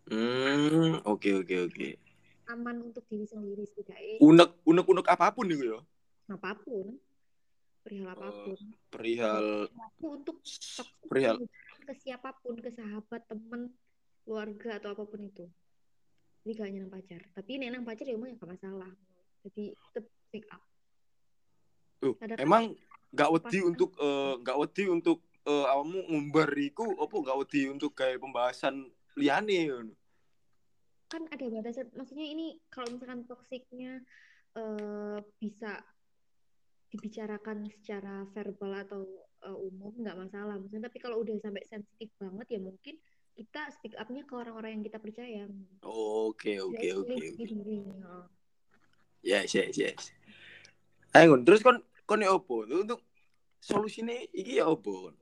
Hmm, 0.10 1.06
oke, 1.06 1.30
oke, 1.46 1.56
oke. 1.70 1.90
Aman 2.50 2.90
untuk 2.90 3.06
diri 3.06 3.26
sendiri 3.30 3.64
setidaknya. 3.70 4.18
Unek, 4.20 4.50
unek, 4.66 4.86
unek 4.90 5.08
apa 5.08 5.30
pun 5.30 5.46
itu 5.48 5.78
ya. 5.78 5.80
apa 6.30 6.58
pun. 6.58 6.98
Perihal 7.86 8.10
apa 8.12 8.30
pun. 8.34 8.58
Perihal 8.90 9.46
aku 9.70 10.06
untuk 10.20 10.38
perihal 11.08 11.38
ke 11.90 11.94
siapa 11.98 12.38
pun 12.46 12.54
ke 12.62 12.70
sahabat 12.70 13.26
temen 13.26 13.74
keluarga 14.22 14.78
atau 14.78 14.94
apa 14.94 15.04
pun 15.10 15.26
itu. 15.26 15.46
Jadi 16.46 16.52
gak 16.54 16.68
hanya 16.70 16.80
nang 16.86 16.94
pacar. 16.94 17.22
Tapi 17.34 17.52
nek 17.58 17.70
nang 17.74 17.86
pacar 17.86 18.06
ya 18.06 18.14
emang 18.14 18.30
ya 18.30 18.38
gak 18.38 18.52
masalah. 18.54 18.92
Jadi 19.42 19.74
tetap 19.74 20.06
speak 20.30 20.46
up. 20.54 20.62
Uh, 22.00 22.16
emang 22.38 22.78
gak 23.10 23.30
wedi 23.34 23.60
untuk 23.66 23.98
eh, 23.98 24.34
gak 24.46 24.58
wedi 24.62 24.84
untuk 24.88 25.26
eh, 25.50 25.66
awakmu 25.66 26.00
ngumbar 26.14 26.54
iku 26.54 26.94
apa 27.02 27.16
gak 27.26 27.38
wedi 27.42 27.62
untuk 27.74 27.92
kayak 27.98 28.22
pembahasan 28.22 28.86
liane. 29.18 29.90
Kan 31.10 31.26
ada 31.34 31.46
batasan 31.50 31.90
maksudnya 31.98 32.28
ini 32.30 32.62
kalau 32.70 32.94
misalkan 32.94 33.26
toksiknya 33.26 34.06
eh, 34.54 35.18
bisa 35.42 35.82
dibicarakan 36.90 37.70
secara 37.70 38.26
verbal 38.34 38.86
atau 38.86 39.02
eh, 39.46 39.58
umum 39.58 39.94
nggak 39.98 40.18
masalah 40.18 40.56
maksudnya 40.62 40.86
tapi 40.86 40.98
kalau 41.02 41.22
udah 41.26 41.38
sampai 41.42 41.66
sensitif 41.66 42.14
banget 42.22 42.48
ya 42.58 42.60
mungkin 42.62 42.96
kita 43.34 43.62
speak 43.72 43.96
up-nya 43.96 44.28
ke 44.28 44.34
orang-orang 44.36 44.80
yang 44.80 44.84
kita 44.84 45.00
percaya 45.00 45.48
Oke, 45.82 46.60
oke, 46.60 46.88
oke. 46.92 47.16
Oh. 48.04 48.28
Yes, 49.24 49.56
yes, 49.56 49.76
yes. 49.80 50.12
Ayo, 51.16 51.40
terus 51.48 51.64
kon 51.64 51.80
kon 52.04 52.20
ya 52.20 52.36
opo? 52.36 52.68
Untuk 52.68 53.00
solusinya 53.64 54.12
iki 54.36 54.60
ya 54.60 54.68
opo? 54.68 55.16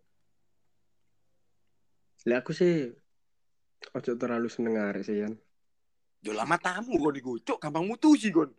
Lek 2.25 2.43
aku 2.43 2.51
sih 2.51 2.91
ojo 3.93 4.11
terlalu 4.17 4.49
seneng 4.51 4.81
arek 4.81 5.05
sih 5.05 5.21
Yan. 5.21 5.37
Yo 6.27 6.35
lama 6.35 6.59
tamu 6.59 6.99
kon 6.99 7.15
iku, 7.15 7.39
cuk, 7.39 7.55
gampang 7.63 7.87
mutusi 7.87 8.35
kon. 8.35 8.51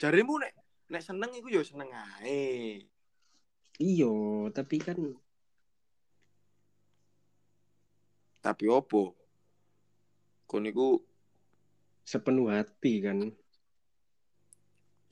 Jarimu 0.00 0.40
nek 0.40 0.56
nek 0.88 1.04
seneng 1.04 1.28
iku 1.36 1.52
yo 1.52 1.60
seneng 1.60 1.92
ae. 1.92 2.80
Iyo, 3.76 4.48
tapi 4.56 4.80
kan 4.80 4.96
Tapi 8.40 8.64
opo? 8.72 9.12
Kon 10.48 10.64
iku 10.64 10.96
sepenuh 12.08 12.48
hati 12.48 13.04
kan. 13.04 13.20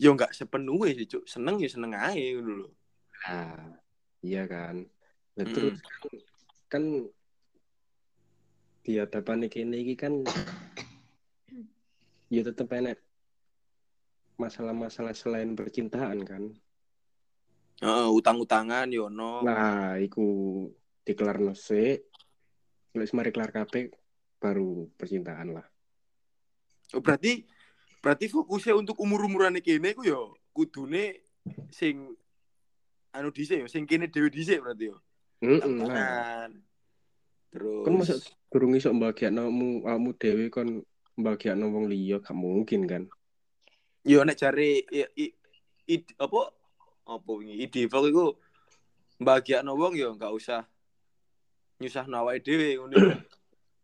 yo 0.00 0.16
enggak 0.16 0.32
sepenuhnya 0.32 0.96
sih, 0.96 1.06
cuk. 1.12 1.24
Seneng 1.28 1.60
ya 1.60 1.68
seneng 1.68 1.92
ae 1.92 2.32
ngono 2.32 2.52
lho. 2.64 2.68
Ah, 3.28 3.68
iya 4.24 4.48
kan. 4.48 4.88
Lah 5.36 5.44
Mm-mm. 5.44 5.52
terus 5.52 5.76
kan, 5.84 6.08
kan 6.72 6.82
di 8.88 8.96
hadapan 8.96 9.44
kene 9.52 9.84
iki 9.84 10.00
kan 10.00 10.24
ya 12.32 12.40
tetep 12.40 12.72
enek 12.72 12.96
masalah-masalah 14.40 15.12
selain 15.12 15.52
percintaan 15.52 16.24
kan. 16.24 16.56
Heeh, 17.84 18.08
utang-utangan 18.08 18.88
yo 18.88 19.12
ono. 19.12 19.44
Nah, 19.44 20.00
iku 20.00 20.24
dikelarno 21.04 21.52
sik. 21.52 22.00
Wis 22.96 23.12
mari 23.12 23.28
kelar 23.28 23.52
kabeh 23.52 23.92
baru 24.40 24.88
percintaan 24.96 25.52
lah. 25.52 25.66
Oh, 26.96 27.04
berarti 27.04 27.44
berarti 28.00 28.32
fokusnya 28.32 28.72
untuk 28.72 28.96
umur-umuran 29.04 29.60
kene 29.60 29.92
iku 29.92 30.00
yo 30.08 30.32
kudune 30.56 31.28
sing 31.68 32.16
anu 33.12 33.28
dhisik 33.36 33.60
yo, 33.60 33.68
sing 33.68 33.84
kene 33.84 34.08
dhewe 34.08 34.32
dhisik 34.32 34.64
berarti 34.64 34.84
yo. 34.88 34.96
Heeh, 35.44 35.60
nah. 35.60 35.76
Tangan. 35.76 36.50
Terus 37.52 37.84
Kan 37.84 37.92
durung 38.48 38.74
iso 38.76 38.92
mbagiakno 38.92 39.48
awakmu 39.84 40.10
dhewe 40.16 40.48
kon 40.48 40.80
mbagiakno 41.20 41.68
wong 41.68 41.86
liya 41.92 42.18
gak 42.24 42.36
mungkin 42.36 42.88
kan. 42.88 43.04
yo 44.08 44.24
nek 44.24 44.38
jare 44.40 44.88
apa 46.16 46.40
apa 47.08 47.30
wingi 47.32 47.60
ide 47.60 47.88
vlog 47.88 48.06
iku 48.08 48.26
mbagiakno 49.20 49.72
wong 49.76 49.94
yo 50.00 50.16
enggak 50.16 50.32
usah 50.32 50.62
nyusah 51.78 52.06
awake 52.10 52.42
dhewe 52.42 52.74
ngono. 52.74 52.96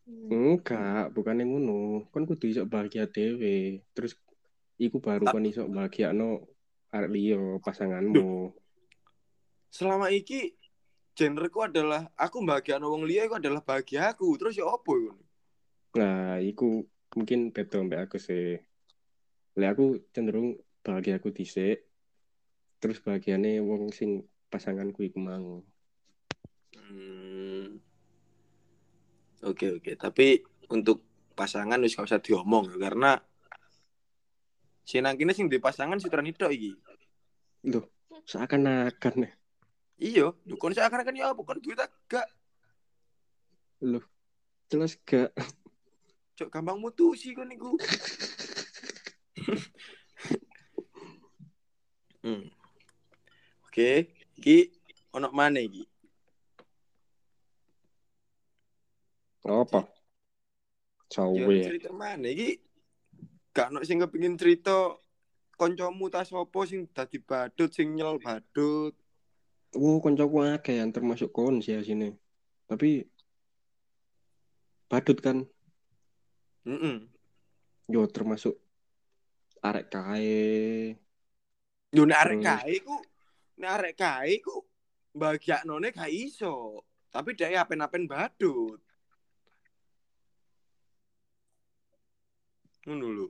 Enggak, 0.05 1.15
bukan 1.15 1.41
yang 1.41 1.51
ngono. 1.55 2.05
Kon 2.11 2.27
kudu 2.27 2.51
iso 2.51 2.67
bahagia 2.67 3.07
dhewe. 3.07 3.81
Terus 3.95 4.19
iku 4.77 4.99
baru 4.99 5.31
kon 5.31 5.47
iso 5.47 5.65
bahagiakno 5.71 6.45
arek 6.91 7.11
liya 7.15 7.39
pasanganmu. 7.63 8.51
Selama 9.71 10.11
iki 10.11 10.59
genreku 11.15 11.63
adalah 11.63 12.11
aku 12.19 12.43
bahagiakno 12.43 12.91
wong 12.91 13.07
liya 13.07 13.31
iku 13.31 13.39
adalah 13.39 13.63
bahagia 13.63 14.11
aku. 14.11 14.35
Terus 14.35 14.59
ya 14.59 14.67
apa 14.67 14.93
iku? 14.93 15.15
Nah, 15.95 16.43
iku 16.43 16.83
mungkin 17.15 17.55
beda 17.55 17.79
mbak 17.87 18.11
aku 18.11 18.19
sih. 18.19 18.59
Lek 19.55 19.71
aku 19.79 20.03
cenderung 20.11 20.59
bahagia 20.83 21.23
aku 21.23 21.31
dhisik. 21.31 21.87
Terus 22.83 22.99
bahagiane 22.99 23.63
wong 23.63 23.95
sing 23.95 24.27
pasanganku 24.51 25.07
iku 25.07 25.23
mang. 25.23 25.63
Hmm. 26.75 27.79
Oke 29.47 29.79
oke, 29.79 29.93
tapi 29.95 30.43
untuk 30.73 31.05
pasangan 31.37 31.79
wis 31.85 31.95
gak 31.95 32.09
usah 32.09 32.23
diomong 32.23 32.71
ya, 32.73 32.77
karena 32.89 33.13
si 34.85 35.01
kene 35.01 35.33
sing 35.37 35.53
di 35.53 35.61
pasangan 35.61 36.01
sutran 36.01 36.25
itu 36.25 36.45
iki. 36.49 36.73
Loh, 37.69 37.89
seakan-akan. 38.25 39.44
Iya, 39.95 40.35
lu 40.47 40.59
kon 40.59 40.75
seakan 40.75 41.07
kan 41.07 41.15
ya 41.15 41.31
apa 41.31 41.43
kon 41.47 41.63
duit 41.63 41.79
agak 41.79 42.27
Loh, 43.85 44.01
jelas 44.73 44.97
gak. 45.05 45.29
cok 46.35 46.51
gampang 46.51 46.83
mutusi 46.83 47.31
kon 47.31 47.47
niku. 47.47 47.79
hmm. 52.25 52.49
Oke, 53.69 54.11
iki 54.41 54.73
ono 55.15 55.31
mana 55.31 55.63
iki? 55.63 55.87
Apa? 59.45 59.85
Yo 61.13 61.13
Cawe. 61.13 61.59
cerita 61.63 61.93
mana 61.95 62.27
iki? 62.27 62.59
Gak 63.55 63.71
ono 63.71 63.87
sing 63.87 64.03
kepengin 64.03 64.35
cerita 64.41 64.97
koncomu 65.55 66.11
tas 66.11 66.35
opo 66.35 66.67
sing 66.67 66.91
dadi 66.91 67.23
badut 67.23 67.71
sing 67.71 67.95
nyel 67.95 68.19
badut. 68.19 68.99
Wow, 69.75 69.99
koncoku 69.99 70.47
akeh 70.47 70.79
yang 70.79 70.95
termasuk 70.95 71.35
kon 71.35 71.59
sih 71.59 71.75
sini. 71.83 72.15
Tapi 72.71 73.03
badut 74.87 75.19
kan, 75.19 75.43
Heeh. 76.63 76.97
yo 77.91 78.07
termasuk 78.07 78.55
arek 79.59 79.91
kae. 79.91 80.95
Yo 81.91 82.07
nek 82.07 82.21
arek 82.23 82.39
kae 82.39 82.75
ku 82.87 82.97
nek 83.59 83.71
arek 83.75 83.95
kae 83.99 84.39
ku 84.39 84.63
bagiaknone 85.11 85.91
gak 85.91 86.11
iso. 86.11 86.87
Tapi 87.11 87.35
dia 87.35 87.63
apen-apen 87.63 88.07
badut. 88.07 88.79
Ngono 92.87 93.07
lho. 93.11 93.27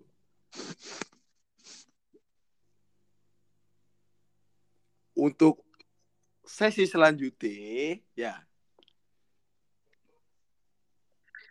Untuk 5.15 5.64
sesi 6.55 6.87
selanjutnya 6.87 7.99
ya. 8.15 8.39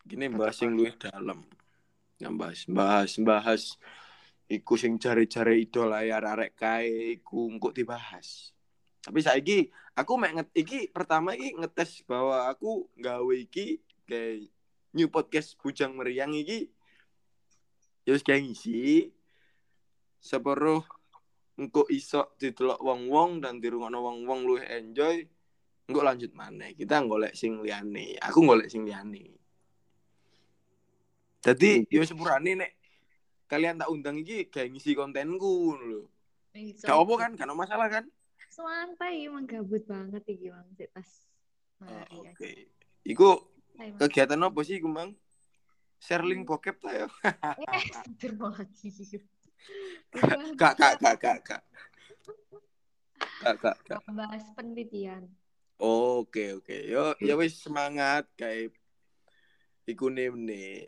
Gini 0.07 0.31
bahas 0.31 0.55
yang 0.63 0.79
luwih 0.79 0.95
dalam. 0.95 1.43
Yang 2.23 2.33
bahas 2.39 2.61
bahas 2.71 3.11
bahas. 3.19 3.63
Iku 4.47 4.79
sing 4.79 4.95
jare-jare 4.95 5.59
idola 5.59 6.07
ya 6.07 6.23
arek 6.23 6.55
kae 6.55 7.19
iku 7.19 7.51
engko 7.51 7.75
dibahas. 7.75 8.55
Tapi 9.03 9.19
saiki 9.19 9.67
aku 9.91 10.15
mek 10.15 10.31
nget 10.39 10.49
iki 10.55 10.79
pertama 10.87 11.35
iki 11.35 11.51
ngetes 11.59 12.07
bahwa 12.07 12.47
aku 12.47 12.87
gawe 12.95 13.35
iki 13.35 13.83
kayak 14.07 14.47
new 14.95 15.11
podcast 15.11 15.59
bujang 15.59 15.95
meriang 15.99 16.31
iki 16.31 16.71
ya 18.07 18.15
wis 18.15 18.23
kayak 18.23 18.47
ngisi. 18.47 19.11
Separuh 20.23 20.87
engko 21.57 21.85
iso 21.93 22.33
didelok 22.41 22.81
wong-wong 22.81 23.41
dan 23.43 23.61
dirungokno 23.61 24.01
wong-wong 24.01 24.39
luwih 24.45 24.65
enjoy 24.65 25.21
engko 25.89 26.01
lanjut 26.01 26.31
maneh. 26.33 26.73
Kita 26.73 27.03
golek 27.05 27.37
sing 27.37 27.61
liyane. 27.61 28.17
Aku 28.23 28.41
golek 28.41 28.71
sing 28.71 28.87
liyane. 28.87 29.29
Jadi 31.43 31.83
yo 31.91 32.01
sepurane 32.07 32.55
nek 32.55 32.71
kalian 33.51 33.77
tak 33.77 33.91
undang 33.91 34.17
iki 34.23 34.47
kayak 34.47 34.71
ngisi 34.71 34.95
kontenku 34.95 35.75
ngono 35.75 35.85
lho. 35.85 36.03
Gak 36.79 36.95
apa 36.95 37.13
kan? 37.19 37.31
Gak 37.35 37.57
masalah 37.57 37.87
kan? 37.91 38.05
Santai 38.53 39.25
emang 39.25 39.49
gabut 39.49 39.83
banget 39.89 40.23
iki 40.29 40.53
Bang 40.53 40.69
tas. 40.93 41.09
Oh, 41.83 41.89
ya. 41.89 42.31
oke. 42.31 42.51
Iku 43.03 43.29
Santai, 43.75 43.89
Bang. 43.97 43.99
kegiatan 44.07 44.41
apa 44.45 44.59
sih 44.63 44.77
Kumbang 44.79 45.11
share 45.99 46.23
link 46.23 46.47
bokep 46.47 46.77
ta 46.79 46.91
yo? 46.93 47.07
Eh, 47.25 47.31
lagi 48.39 48.87
kak, 50.57 50.75
kak, 50.77 50.95
kak, 50.99 51.17
kak, 51.19 51.39
kak. 51.43 51.61
Kak, 53.43 53.55
kak, 53.59 53.77
kak. 53.87 54.01
Bahas 54.11 54.45
penelitian. 54.55 55.27
Oke, 55.81 56.55
oke. 56.55 56.77
Yo, 56.87 57.11
ya 57.19 57.35
wis 57.35 57.59
semangat 57.59 58.23
kayak 58.39 58.71
iku 59.83 60.07
nih 60.07 60.31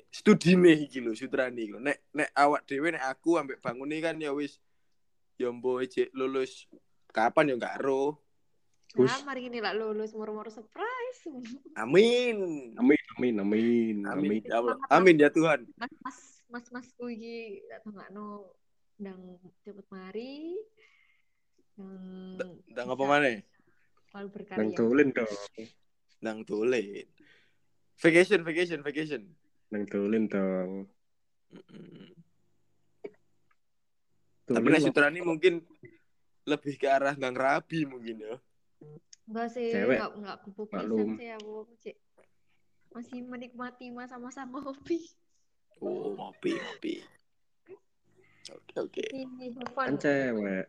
studi 0.07 0.55
nih 0.55 0.87
iki 0.87 1.03
lho 1.03 1.11
sutrani 1.11 1.67
iku 1.67 1.83
nek 1.83 2.07
nek 2.15 2.31
awak 2.31 2.63
dhewe 2.63 2.95
nek 2.95 3.03
aku 3.11 3.35
ambek 3.35 3.59
bangun 3.59 3.91
nih 3.91 3.99
kan 3.99 4.15
ya 4.15 4.31
wis 4.31 4.55
ya 5.35 5.51
mbo 5.51 5.83
lulus 6.15 6.63
kapan 7.11 7.51
ya 7.51 7.55
enggak 7.59 7.79
ro 7.83 8.23
Nah, 8.95 9.27
mari 9.27 9.51
ini 9.51 9.59
lah 9.59 9.75
lulus 9.75 10.15
murmur 10.15 10.47
surprise. 10.47 11.27
Amin. 11.75 12.71
Amin 12.79 13.01
amin 13.19 13.35
amin. 13.43 13.95
Amin, 14.07 14.39
amin 14.39 14.39
ya 14.47 14.63
Amin 14.87 15.19
ya 15.19 15.27
Tuhan. 15.27 15.67
Mas 15.75 15.91
mas 15.99 16.17
mas, 16.47 16.65
mas 16.71 16.87
kuwi 16.95 17.59
tak 17.67 17.83
no 18.15 18.55
ndang 18.95 19.19
cepet 19.61 19.85
mari. 19.89 20.55
Yang 21.75 22.51
ndang 22.71 22.87
apa 22.87 23.03
mana 23.03 23.27
Selalu 23.27 23.43
Nang 24.15 24.27
berkarya. 24.31 24.75
tulen 24.75 25.09
dong. 25.11 25.31
ndang 26.23 26.39
tulen 26.41 26.87
vacation 27.99 28.41
vacation 28.41 28.79
vacation 28.79 29.21
Nang 29.69 29.83
tulen 29.85 30.23
dong. 30.25 30.87
Tapi 34.45 34.61
nek 34.63 34.77
lah. 34.77 34.83
sutrani 34.83 35.19
mungkin 35.19 35.65
lebih 36.45 36.77
ke 36.77 36.85
arah 36.85 37.13
ndang 37.13 37.33
rabi 37.33 37.83
mungkin 37.83 38.21
ya 38.21 38.37
Enggak 39.25 39.49
sih, 39.51 39.73
Cewek. 39.73 39.97
enggak 39.97 40.11
enggak 40.15 40.37
kupu 40.45 40.63
sih 41.17 41.29
aku, 41.33 41.65
Cik. 41.81 41.97
Masih 42.93 43.19
menikmati 43.25 43.89
masa-masa 43.89 44.45
ngopi. 44.45 45.01
oh 45.81 46.13
ngopi 46.13 46.53
ngopi 46.53 46.93
oke 48.53 48.75
oke 48.77 49.03
Kan 49.73 49.95
cewek. 50.01 50.65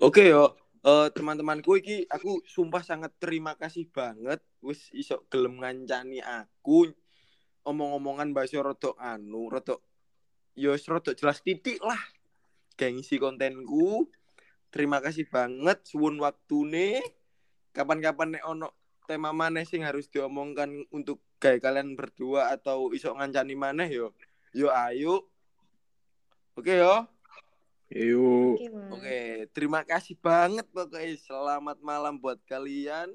Oke 0.00 0.26
yo, 0.26 0.56
eh, 0.82 1.08
teman-temanku 1.12 1.78
iki 1.78 2.08
aku 2.10 2.42
sumpah 2.48 2.82
sangat 2.82 3.14
terima 3.20 3.54
kasih 3.54 3.86
banget 3.92 4.42
wis 4.64 4.90
iso 4.90 5.22
gelem 5.30 5.60
ngancani 5.60 6.24
aku 6.24 6.90
omong-omongan 7.62 8.32
bahasa 8.32 8.58
rodok 8.58 8.96
anu, 8.96 9.52
rodok 9.52 9.84
yo 10.56 10.74
wis 10.74 10.84
rodok 10.88 11.14
jelas 11.14 11.44
titik 11.44 11.78
lah. 11.84 12.00
Kayak 12.74 13.00
ngisi 13.00 13.20
kontenku. 13.20 14.08
Terima 14.70 15.02
kasih 15.04 15.28
banget 15.28 15.84
suwun 15.84 16.16
waktune. 16.22 17.02
Kapan-kapan 17.76 18.38
nek 18.38 18.44
ono 18.46 18.68
tema 19.04 19.34
maneh 19.34 19.66
sing 19.66 19.82
harus 19.82 20.06
diomongkan 20.08 20.86
untuk 20.94 21.20
kayak 21.42 21.60
kalian 21.60 21.98
berdua 21.98 22.54
atau 22.54 22.94
iso 22.94 23.12
ngancani 23.12 23.54
maneh 23.54 23.90
yo. 23.90 24.16
Yo 24.50 24.66
ayo. 24.66 25.30
Oke 26.58 26.74
yo. 26.74 27.06
Yuk. 27.90 28.58
Oke, 28.94 29.50
terima 29.50 29.82
kasih 29.82 30.14
banget 30.18 30.66
pokoknya. 30.70 31.14
Selamat 31.18 31.78
malam 31.82 32.18
buat 32.18 32.38
kalian. 32.46 33.10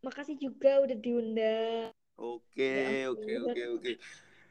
Makasih 0.00 0.40
juga 0.40 0.80
udah 0.84 0.96
diundang. 0.96 1.92
Oke, 2.18 3.04
Ya 3.04 3.12
oke, 3.12 3.32
oke, 3.48 3.62
oke. 3.76 3.92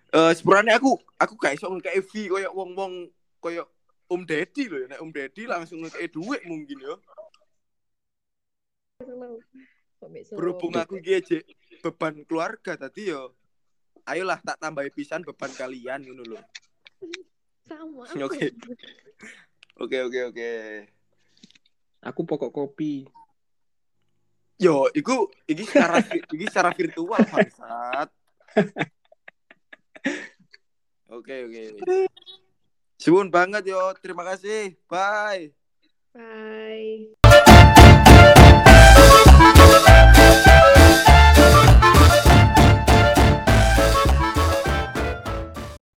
Eh, 0.07 0.31
sebenarnya 0.39 0.79
aku 0.79 0.95
aku 1.19 1.33
gak 1.35 1.57
iso 1.59 1.67
ngekei 1.67 1.99
fee 1.99 2.31
koyo 2.31 2.49
wong-wong 2.55 3.11
koyo 3.41 3.67
Om 4.07 4.23
Deddy 4.23 4.71
loh 4.71 4.79
ya. 4.81 4.87
Nek 4.95 5.01
Om 5.03 5.11
Deddy 5.11 5.43
langsung 5.45 5.83
ngekei 5.83 6.07
duit 6.07 6.41
mungkin 6.47 6.77
ya. 6.79 6.95
Besok? 10.07 10.37
Berhubung 10.39 10.73
aku 10.79 11.01
aja 11.03 11.37
beban 11.83 12.23
keluarga 12.23 12.79
tadi 12.79 13.11
yo. 13.11 13.35
Ayolah 14.07 14.39
tak 14.39 14.55
tambahi 14.63 14.87
pisan 14.95 15.21
beban 15.27 15.51
kalian 15.51 15.99
ngono 16.07 16.23
sama. 16.31 18.07
Oke. 18.27 18.55
Oke, 19.77 19.97
oke, 20.01 20.19
oke. 20.33 20.51
Aku 22.01 22.25
pokok 22.25 22.49
kopi. 22.49 23.05
Yo, 24.57 24.89
iku 24.89 25.29
iki 25.45 25.69
secara 25.69 26.01
iki 26.01 26.49
secara 26.49 26.73
virtual 26.73 27.21
bangsat. 27.29 28.09
Oke, 31.13 31.35
oke. 31.45 31.63
Suwun 32.97 33.29
banget 33.29 33.69
yo. 33.69 33.93
Terima 34.01 34.25
kasih. 34.25 34.73
Bye. 34.89 35.53
Bye. 36.09 37.26